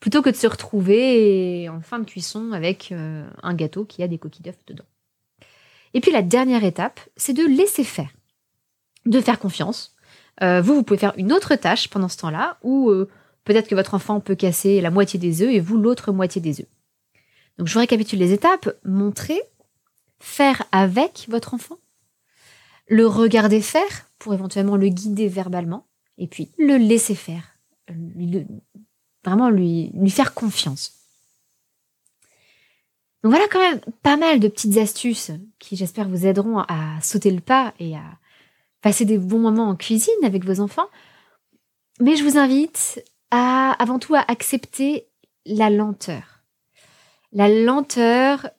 plutôt 0.00 0.22
que 0.22 0.30
de 0.30 0.36
se 0.36 0.46
retrouver 0.46 1.68
en 1.68 1.82
fin 1.82 1.98
de 1.98 2.06
cuisson 2.06 2.52
avec 2.52 2.92
euh, 2.92 3.28
un 3.42 3.52
gâteau 3.52 3.84
qui 3.84 4.02
a 4.02 4.08
des 4.08 4.16
coquilles 4.16 4.44
d'œuf 4.44 4.56
dedans. 4.66 4.86
Et 5.92 6.00
puis 6.00 6.12
la 6.12 6.22
dernière 6.22 6.64
étape, 6.64 6.98
c'est 7.18 7.34
de 7.34 7.44
laisser 7.44 7.84
faire, 7.84 8.08
de 9.04 9.20
faire 9.20 9.38
confiance. 9.38 9.94
Euh, 10.42 10.62
vous, 10.62 10.74
vous 10.74 10.82
pouvez 10.82 10.98
faire 10.98 11.12
une 11.18 11.30
autre 11.30 11.54
tâche 11.56 11.88
pendant 11.88 12.08
ce 12.08 12.16
temps-là, 12.16 12.56
ou 12.62 12.90
peut-être 13.44 13.68
que 13.68 13.74
votre 13.74 13.92
enfant 13.92 14.18
peut 14.20 14.34
casser 14.34 14.80
la 14.80 14.90
moitié 14.90 15.20
des 15.20 15.42
œufs 15.42 15.52
et 15.52 15.60
vous 15.60 15.76
l'autre 15.76 16.10
moitié 16.10 16.40
des 16.40 16.62
œufs. 16.62 16.68
Donc 17.58 17.68
je 17.68 17.72
vous 17.74 17.80
récapitule 17.80 18.18
les 18.18 18.32
étapes. 18.32 18.68
Montrer, 18.84 19.40
faire 20.18 20.64
avec 20.72 21.26
votre 21.28 21.54
enfant, 21.54 21.78
le 22.88 23.06
regarder 23.06 23.60
faire 23.60 24.10
pour 24.18 24.34
éventuellement 24.34 24.76
le 24.76 24.88
guider 24.88 25.28
verbalement, 25.28 25.86
et 26.18 26.26
puis 26.26 26.52
le 26.58 26.76
laisser 26.76 27.14
faire, 27.14 27.56
vraiment 29.24 29.50
lui, 29.50 29.90
lui 29.94 30.10
faire 30.10 30.34
confiance. 30.34 30.98
Donc 33.22 33.32
voilà 33.32 33.46
quand 33.48 33.60
même 33.60 33.80
pas 34.02 34.16
mal 34.16 34.40
de 34.40 34.48
petites 34.48 34.76
astuces 34.78 35.30
qui 35.58 35.76
j'espère 35.76 36.08
vous 36.08 36.26
aideront 36.26 36.58
à 36.58 37.00
sauter 37.00 37.30
le 37.30 37.40
pas 37.40 37.72
et 37.78 37.96
à 37.96 38.18
passer 38.80 39.04
des 39.04 39.18
bons 39.18 39.38
moments 39.38 39.68
en 39.68 39.76
cuisine 39.76 40.12
avec 40.24 40.44
vos 40.44 40.60
enfants. 40.60 40.88
Mais 42.00 42.16
je 42.16 42.24
vous 42.24 42.36
invite 42.36 43.02
à 43.30 43.72
avant 43.80 44.00
tout 44.00 44.14
à 44.14 44.24
accepter 44.28 45.06
la 45.46 45.70
lenteur. 45.70 46.31
La 47.32 47.48
lenteur 47.48 48.50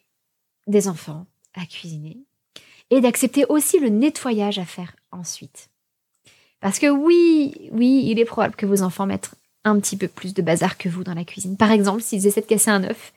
des 0.68 0.88
enfants 0.88 1.26
à 1.54 1.66
cuisiner 1.66 2.18
et 2.90 3.02
d'accepter 3.02 3.46
aussi 3.48 3.80
le 3.80 3.90
nettoyage 3.90 4.60
à 4.60 4.66
faire 4.66 4.96
ensuite. 5.12 5.70
Parce 6.60 6.80
que 6.80 6.90
oui, 6.90 7.70
oui, 7.72 8.04
il 8.06 8.20
est 8.20 8.26
probable 8.26 8.56
que 8.56 8.66
vos 8.66 8.82
enfants 8.82 9.06
mettent 9.06 9.32
un 9.64 9.80
petit 9.80 9.98
peu 9.98 10.08
plus 10.08 10.34
de 10.34 10.42
bazar 10.42 10.78
que 10.78 10.90
vous 10.90 11.04
dans 11.04 11.14
la 11.14 11.24
cuisine. 11.24 11.58
Par 11.58 11.72
exemple, 11.72 12.02
s'ils 12.02 12.26
essaient 12.28 12.42
de 12.42 12.46
casser 12.46 12.72
un 12.72 12.84
œuf 12.84 13.14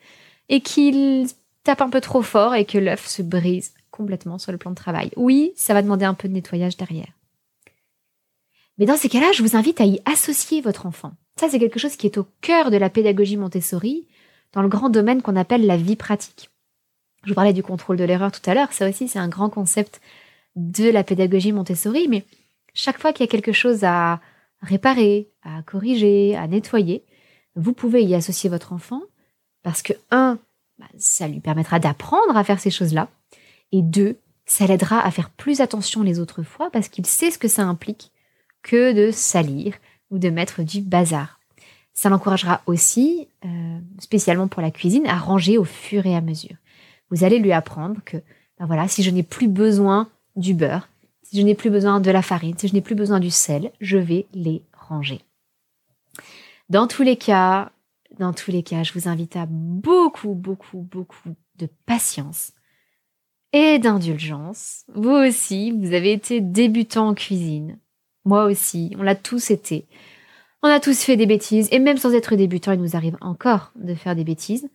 et 0.48 0.60
qu'ils 0.60 1.26
tapent 1.64 1.82
un 1.82 1.90
peu 1.90 2.00
trop 2.00 2.22
fort 2.22 2.54
et 2.54 2.64
que 2.64 2.78
l'œuf 2.78 3.06
se 3.06 3.22
brise 3.22 3.72
complètement 3.90 4.38
sur 4.38 4.52
le 4.52 4.58
plan 4.58 4.70
de 4.70 4.76
travail. 4.76 5.10
Oui, 5.16 5.52
ça 5.56 5.74
va 5.74 5.82
demander 5.82 6.04
un 6.04 6.14
peu 6.14 6.28
de 6.28 6.34
nettoyage 6.34 6.76
derrière. 6.76 7.12
Mais 8.78 8.86
dans 8.86 8.96
ces 8.96 9.08
cas-là, 9.08 9.32
je 9.32 9.42
vous 9.42 9.56
invite 9.56 9.80
à 9.80 9.84
y 9.84 10.00
associer 10.04 10.60
votre 10.60 10.86
enfant. 10.86 11.12
Ça, 11.40 11.48
c'est 11.48 11.58
quelque 11.58 11.78
chose 11.78 11.96
qui 11.96 12.06
est 12.06 12.18
au 12.18 12.26
cœur 12.40 12.70
de 12.70 12.76
la 12.76 12.90
pédagogie 12.90 13.36
Montessori, 13.36 14.06
dans 14.52 14.62
le 14.62 14.68
grand 14.68 14.88
domaine 14.88 15.22
qu'on 15.22 15.36
appelle 15.36 15.66
la 15.66 15.76
vie 15.76 15.96
pratique. 15.96 16.50
Je 17.24 17.30
vous 17.30 17.34
parlais 17.34 17.52
du 17.52 17.62
contrôle 17.62 17.96
de 17.96 18.04
l'erreur 18.04 18.32
tout 18.32 18.48
à 18.48 18.54
l'heure, 18.54 18.72
ça 18.72 18.88
aussi, 18.88 19.08
c'est 19.08 19.18
un 19.18 19.28
grand 19.28 19.50
concept 19.50 20.00
de 20.54 20.88
la 20.88 21.04
pédagogie 21.04 21.52
Montessori, 21.52 22.08
mais 22.08 22.24
chaque 22.72 23.00
fois 23.00 23.12
qu'il 23.12 23.24
y 23.24 23.28
a 23.28 23.30
quelque 23.30 23.52
chose 23.52 23.84
à 23.84 24.20
réparer, 24.62 25.28
à 25.42 25.62
corriger, 25.62 26.36
à 26.36 26.46
nettoyer, 26.46 27.04
vous 27.54 27.72
pouvez 27.72 28.02
y 28.02 28.14
associer 28.14 28.48
votre 28.48 28.72
enfant 28.72 29.02
parce 29.62 29.82
que, 29.82 29.92
un, 30.10 30.38
bah, 30.78 30.86
ça 30.98 31.26
lui 31.26 31.40
permettra 31.40 31.78
d'apprendre 31.78 32.36
à 32.36 32.44
faire 32.44 32.60
ces 32.60 32.70
choses-là, 32.70 33.08
et 33.72 33.82
deux, 33.82 34.16
ça 34.44 34.66
l'aidera 34.66 35.04
à 35.04 35.10
faire 35.10 35.30
plus 35.30 35.60
attention 35.60 36.02
les 36.02 36.20
autres 36.20 36.42
fois 36.42 36.70
parce 36.70 36.88
qu'il 36.88 37.06
sait 37.06 37.30
ce 37.30 37.38
que 37.38 37.48
ça 37.48 37.64
implique 37.64 38.12
que 38.62 38.92
de 38.92 39.10
salir 39.10 39.74
ou 40.10 40.18
de 40.18 40.30
mettre 40.30 40.62
du 40.62 40.80
bazar. 40.80 41.40
Ça 41.96 42.10
l'encouragera 42.10 42.60
aussi, 42.66 43.26
euh, 43.46 43.78
spécialement 43.98 44.48
pour 44.48 44.60
la 44.60 44.70
cuisine, 44.70 45.06
à 45.06 45.16
ranger 45.16 45.56
au 45.56 45.64
fur 45.64 46.04
et 46.04 46.14
à 46.14 46.20
mesure. 46.20 46.54
Vous 47.10 47.24
allez 47.24 47.38
lui 47.38 47.52
apprendre 47.52 48.02
que, 48.04 48.18
ben 48.58 48.66
voilà, 48.66 48.86
si 48.86 49.02
je 49.02 49.10
n'ai 49.10 49.22
plus 49.22 49.48
besoin 49.48 50.10
du 50.36 50.52
beurre, 50.52 50.90
si 51.22 51.38
je 51.38 51.42
n'ai 51.42 51.54
plus 51.54 51.70
besoin 51.70 51.98
de 51.98 52.10
la 52.10 52.20
farine, 52.20 52.56
si 52.58 52.68
je 52.68 52.74
n'ai 52.74 52.82
plus 52.82 52.94
besoin 52.94 53.18
du 53.18 53.30
sel, 53.30 53.72
je 53.80 53.96
vais 53.96 54.26
les 54.34 54.62
ranger. 54.74 55.22
Dans 56.68 56.86
tous 56.86 57.02
les 57.02 57.16
cas, 57.16 57.72
dans 58.18 58.34
tous 58.34 58.50
les 58.50 58.62
cas, 58.62 58.82
je 58.82 58.92
vous 58.92 59.08
invite 59.08 59.34
à 59.34 59.46
beaucoup, 59.48 60.34
beaucoup, 60.34 60.82
beaucoup 60.82 61.30
de 61.56 61.68
patience 61.86 62.52
et 63.54 63.78
d'indulgence. 63.78 64.84
Vous 64.94 65.10
aussi, 65.10 65.72
vous 65.72 65.94
avez 65.94 66.12
été 66.12 66.42
débutant 66.42 67.08
en 67.08 67.14
cuisine. 67.14 67.78
Moi 68.26 68.44
aussi, 68.44 68.94
on 68.98 69.02
l'a 69.02 69.14
tous 69.14 69.50
été. 69.50 69.86
On 70.62 70.68
a 70.68 70.80
tous 70.80 71.02
fait 71.02 71.16
des 71.16 71.26
bêtises, 71.26 71.68
et 71.70 71.78
même 71.78 71.98
sans 71.98 72.12
être 72.14 72.34
débutant, 72.34 72.72
il 72.72 72.80
nous 72.80 72.96
arrive 72.96 73.16
encore 73.20 73.72
de 73.76 73.94
faire 73.94 74.16
des 74.16 74.24
bêtises. 74.24 74.68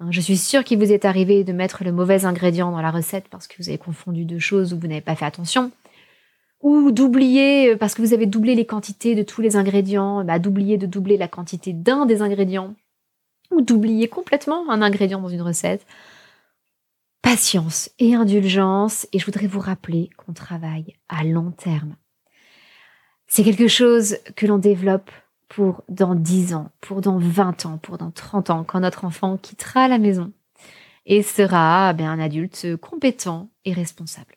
Hein, 0.00 0.08
je 0.10 0.20
suis 0.20 0.36
sûre 0.36 0.64
qu'il 0.64 0.78
vous 0.78 0.92
est 0.92 1.04
arrivé 1.04 1.44
de 1.44 1.52
mettre 1.52 1.84
le 1.84 1.92
mauvais 1.92 2.24
ingrédient 2.24 2.70
dans 2.70 2.80
la 2.80 2.90
recette 2.90 3.28
parce 3.28 3.46
que 3.46 3.56
vous 3.58 3.68
avez 3.68 3.78
confondu 3.78 4.24
deux 4.24 4.38
choses 4.38 4.72
ou 4.72 4.78
vous 4.78 4.86
n'avez 4.86 5.00
pas 5.00 5.14
fait 5.14 5.24
attention. 5.24 5.70
Ou 6.62 6.90
d'oublier, 6.92 7.72
euh, 7.72 7.76
parce 7.76 7.94
que 7.94 8.02
vous 8.02 8.14
avez 8.14 8.26
doublé 8.26 8.54
les 8.54 8.64
quantités 8.64 9.14
de 9.14 9.22
tous 9.22 9.42
les 9.42 9.56
ingrédients, 9.56 10.24
bah, 10.24 10.38
d'oublier 10.38 10.78
de 10.78 10.86
doubler 10.86 11.16
la 11.16 11.28
quantité 11.28 11.72
d'un 11.72 12.06
des 12.06 12.22
ingrédients. 12.22 12.74
Ou 13.50 13.60
d'oublier 13.60 14.08
complètement 14.08 14.70
un 14.70 14.82
ingrédient 14.82 15.20
dans 15.20 15.28
une 15.28 15.42
recette 15.42 15.84
patience 17.24 17.90
et 17.98 18.14
indulgence 18.14 19.08
et 19.12 19.18
je 19.18 19.24
voudrais 19.24 19.46
vous 19.46 19.58
rappeler 19.58 20.10
qu'on 20.18 20.34
travaille 20.34 20.94
à 21.08 21.24
long 21.24 21.52
terme. 21.52 21.96
C'est 23.26 23.42
quelque 23.42 23.66
chose 23.66 24.18
que 24.36 24.46
l'on 24.46 24.58
développe 24.58 25.10
pour 25.54 25.84
dans 25.88 26.14
10 26.16 26.54
ans, 26.54 26.70
pour 26.80 27.00
dans 27.00 27.18
20 27.18 27.66
ans, 27.66 27.78
pour 27.78 27.96
dans 27.96 28.10
30 28.10 28.50
ans, 28.50 28.64
quand 28.64 28.80
notre 28.80 29.04
enfant 29.04 29.36
quittera 29.36 29.86
la 29.86 29.98
maison 29.98 30.32
et 31.06 31.22
sera 31.22 31.92
ben, 31.92 32.08
un 32.08 32.18
adulte 32.18 32.76
compétent 32.76 33.50
et 33.64 33.72
responsable. 33.72 34.34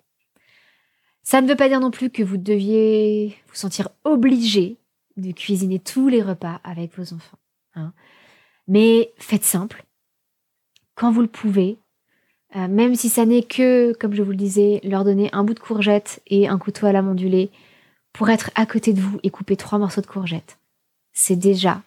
Ça 1.24 1.42
ne 1.42 1.48
veut 1.48 1.56
pas 1.56 1.70
dire 1.70 1.80
non 1.80 1.92
plus 1.92 2.12
que 2.12 2.22
vous 2.22 2.38
deviez 2.38 3.36
vous 3.48 3.56
sentir 3.56 3.90
obligé 4.04 4.78
de 5.18 5.32
cuisiner 5.32 5.80
tous 5.80 6.08
les 6.08 6.22
repas 6.22 6.62
avec 6.64 6.96
vos 6.96 7.14
enfants. 7.14 7.40
Hein. 7.76 7.94
Mais 8.68 9.12
faites 9.18 9.44
simple. 9.44 9.86
Quand 10.94 11.12
vous 11.12 11.22
le 11.22 11.28
pouvez, 11.28 11.80
euh, 12.56 12.68
même 12.68 12.94
si 12.94 13.10
ça 13.10 13.26
n'est 13.26 13.44
que, 13.44 13.94
comme 13.94 14.14
je 14.14 14.22
vous 14.22 14.32
le 14.32 14.38
disais, 14.38 14.82
leur 14.84 15.04
donner 15.04 15.30
un 15.34 15.44
bout 15.44 15.56
de 15.56 15.60
courgette 15.60 16.22
et 16.28 16.48
un 16.48 16.60
couteau 16.60 16.86
à 16.86 16.92
la 16.92 17.02
mandulée 17.02 17.50
pour 18.14 18.30
être 18.30 18.52
à 18.56 18.68
côté 18.68 18.94
de 18.94 19.02
vous 19.02 19.20
et 19.24 19.32
couper 19.32 19.56
trois 19.56 19.80
morceaux 19.80 20.02
de 20.02 20.08
courgette. 20.08 20.60
C'est 21.20 21.36
déjà 21.36 21.82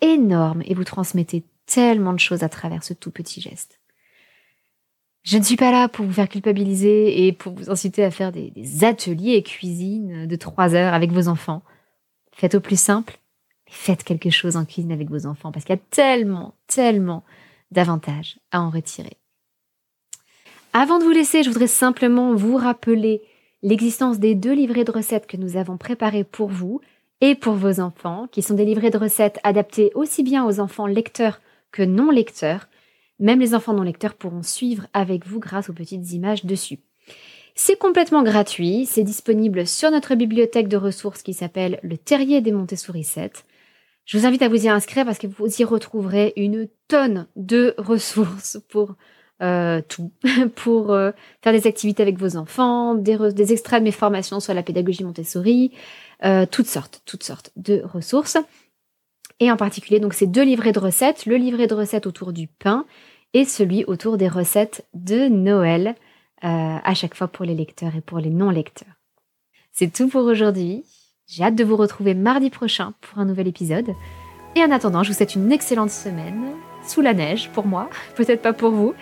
énorme 0.00 0.62
et 0.64 0.72
vous 0.72 0.84
transmettez 0.84 1.44
tellement 1.66 2.14
de 2.14 2.18
choses 2.18 2.42
à 2.42 2.48
travers 2.48 2.82
ce 2.82 2.94
tout 2.94 3.10
petit 3.10 3.42
geste. 3.42 3.78
Je 5.22 5.36
ne 5.36 5.42
suis 5.42 5.56
pas 5.56 5.70
là 5.70 5.86
pour 5.86 6.06
vous 6.06 6.14
faire 6.14 6.30
culpabiliser 6.30 7.26
et 7.26 7.32
pour 7.32 7.52
vous 7.52 7.68
inciter 7.68 8.02
à 8.02 8.10
faire 8.10 8.32
des, 8.32 8.54
ateliers 8.82 9.42
cuisine 9.42 10.26
de 10.26 10.36
trois 10.36 10.74
heures 10.74 10.94
avec 10.94 11.12
vos 11.12 11.28
enfants. 11.28 11.60
Faites 12.32 12.54
au 12.54 12.60
plus 12.60 12.80
simple, 12.80 13.18
faites 13.68 14.02
quelque 14.02 14.30
chose 14.30 14.56
en 14.56 14.64
cuisine 14.64 14.92
avec 14.92 15.10
vos 15.10 15.26
enfants 15.26 15.52
parce 15.52 15.66
qu'il 15.66 15.76
y 15.76 15.78
a 15.78 15.82
tellement, 15.90 16.54
tellement 16.66 17.22
d'avantages 17.70 18.38
à 18.50 18.62
en 18.62 18.70
retirer. 18.70 19.18
Avant 20.72 20.98
de 20.98 21.04
vous 21.04 21.10
laisser, 21.10 21.42
je 21.42 21.50
voudrais 21.50 21.66
simplement 21.66 22.34
vous 22.34 22.56
rappeler 22.56 23.20
l'existence 23.62 24.18
des 24.18 24.34
deux 24.34 24.54
livrets 24.54 24.84
de 24.84 24.90
recettes 24.90 25.26
que 25.26 25.36
nous 25.36 25.58
avons 25.58 25.76
préparés 25.76 26.24
pour 26.24 26.48
vous 26.48 26.80
et 27.20 27.34
pour 27.34 27.54
vos 27.54 27.80
enfants, 27.80 28.28
qui 28.30 28.42
sont 28.42 28.54
des 28.54 28.64
livrets 28.64 28.90
de 28.90 28.98
recettes 28.98 29.38
adaptés 29.42 29.92
aussi 29.94 30.22
bien 30.22 30.44
aux 30.46 30.60
enfants 30.60 30.86
lecteurs 30.86 31.40
que 31.72 31.82
non 31.82 32.10
lecteurs. 32.10 32.68
Même 33.18 33.40
les 33.40 33.54
enfants 33.54 33.74
non 33.74 33.82
lecteurs 33.82 34.14
pourront 34.14 34.42
suivre 34.42 34.86
avec 34.92 35.26
vous 35.26 35.40
grâce 35.40 35.68
aux 35.68 35.74
petites 35.74 36.12
images 36.12 36.44
dessus. 36.44 36.78
C'est 37.54 37.78
complètement 37.78 38.22
gratuit, 38.22 38.86
c'est 38.86 39.02
disponible 39.02 39.66
sur 39.66 39.90
notre 39.90 40.14
bibliothèque 40.14 40.68
de 40.68 40.78
ressources 40.78 41.22
qui 41.22 41.34
s'appelle 41.34 41.78
Le 41.82 41.98
Terrier 41.98 42.40
des 42.40 42.52
Montessori 42.52 43.04
7. 43.04 43.44
Je 44.06 44.18
vous 44.18 44.26
invite 44.26 44.42
à 44.42 44.48
vous 44.48 44.64
y 44.64 44.68
inscrire 44.68 45.04
parce 45.04 45.18
que 45.18 45.26
vous 45.26 45.60
y 45.60 45.64
retrouverez 45.64 46.32
une 46.36 46.68
tonne 46.88 47.26
de 47.36 47.74
ressources 47.78 48.58
pour 48.70 48.96
euh, 49.42 49.80
tout 49.88 50.10
pour 50.56 50.92
euh, 50.92 51.12
faire 51.42 51.52
des 51.52 51.66
activités 51.66 52.02
avec 52.02 52.18
vos 52.18 52.36
enfants, 52.36 52.94
des, 52.94 53.52
extraits 53.52 53.80
de 53.80 53.84
mes 53.84 53.92
formations 53.92 54.40
sur 54.40 54.54
la 54.54 54.62
pédagogie 54.62 55.04
Montessori, 55.04 55.72
euh, 56.24 56.46
toutes 56.50 56.66
sortes, 56.66 57.02
toutes 57.06 57.24
sortes 57.24 57.50
de 57.56 57.82
ressources. 57.84 58.38
Et 59.38 59.50
en 59.50 59.56
particulier, 59.56 60.00
donc, 60.00 60.12
ces 60.12 60.26
deux 60.26 60.44
livrets 60.44 60.72
de 60.72 60.78
recettes, 60.78 61.24
le 61.24 61.36
livret 61.36 61.66
de 61.66 61.74
recettes 61.74 62.06
autour 62.06 62.32
du 62.32 62.46
pain 62.46 62.84
et 63.32 63.44
celui 63.44 63.84
autour 63.84 64.18
des 64.18 64.28
recettes 64.28 64.84
de 64.92 65.28
Noël, 65.28 65.94
à 66.42 66.94
chaque 66.94 67.14
fois 67.14 67.28
pour 67.28 67.44
les 67.44 67.54
lecteurs 67.54 67.94
et 67.94 68.00
pour 68.00 68.18
les 68.18 68.30
non-lecteurs. 68.30 68.88
C'est 69.72 69.92
tout 69.92 70.08
pour 70.08 70.24
aujourd'hui. 70.24 70.84
J'ai 71.26 71.44
hâte 71.44 71.54
de 71.54 71.64
vous 71.64 71.76
retrouver 71.76 72.14
mardi 72.14 72.50
prochain 72.50 72.92
pour 73.00 73.18
un 73.18 73.24
nouvel 73.24 73.46
épisode. 73.46 73.90
Et 74.56 74.64
en 74.64 74.70
attendant, 74.72 75.04
je 75.04 75.10
vous 75.10 75.16
souhaite 75.16 75.36
une 75.36 75.52
excellente 75.52 75.90
semaine, 75.90 76.42
sous 76.84 77.00
la 77.00 77.14
neige 77.14 77.50
pour 77.50 77.66
moi, 77.66 77.88
peut-être 78.16 78.42
pas 78.42 78.52
pour 78.52 78.72
vous. 78.72 78.94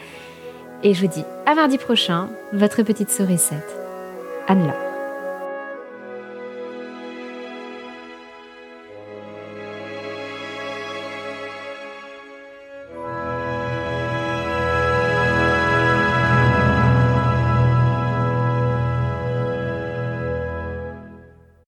Et 0.83 0.95
je 0.95 1.01
vous 1.01 1.13
dis 1.13 1.25
à 1.47 1.55
mardi 1.55 1.77
prochain, 1.79 2.29
votre 2.53 2.83
petite 2.83 3.11
sourisette, 3.11 3.77
Anne-La. 4.47 4.88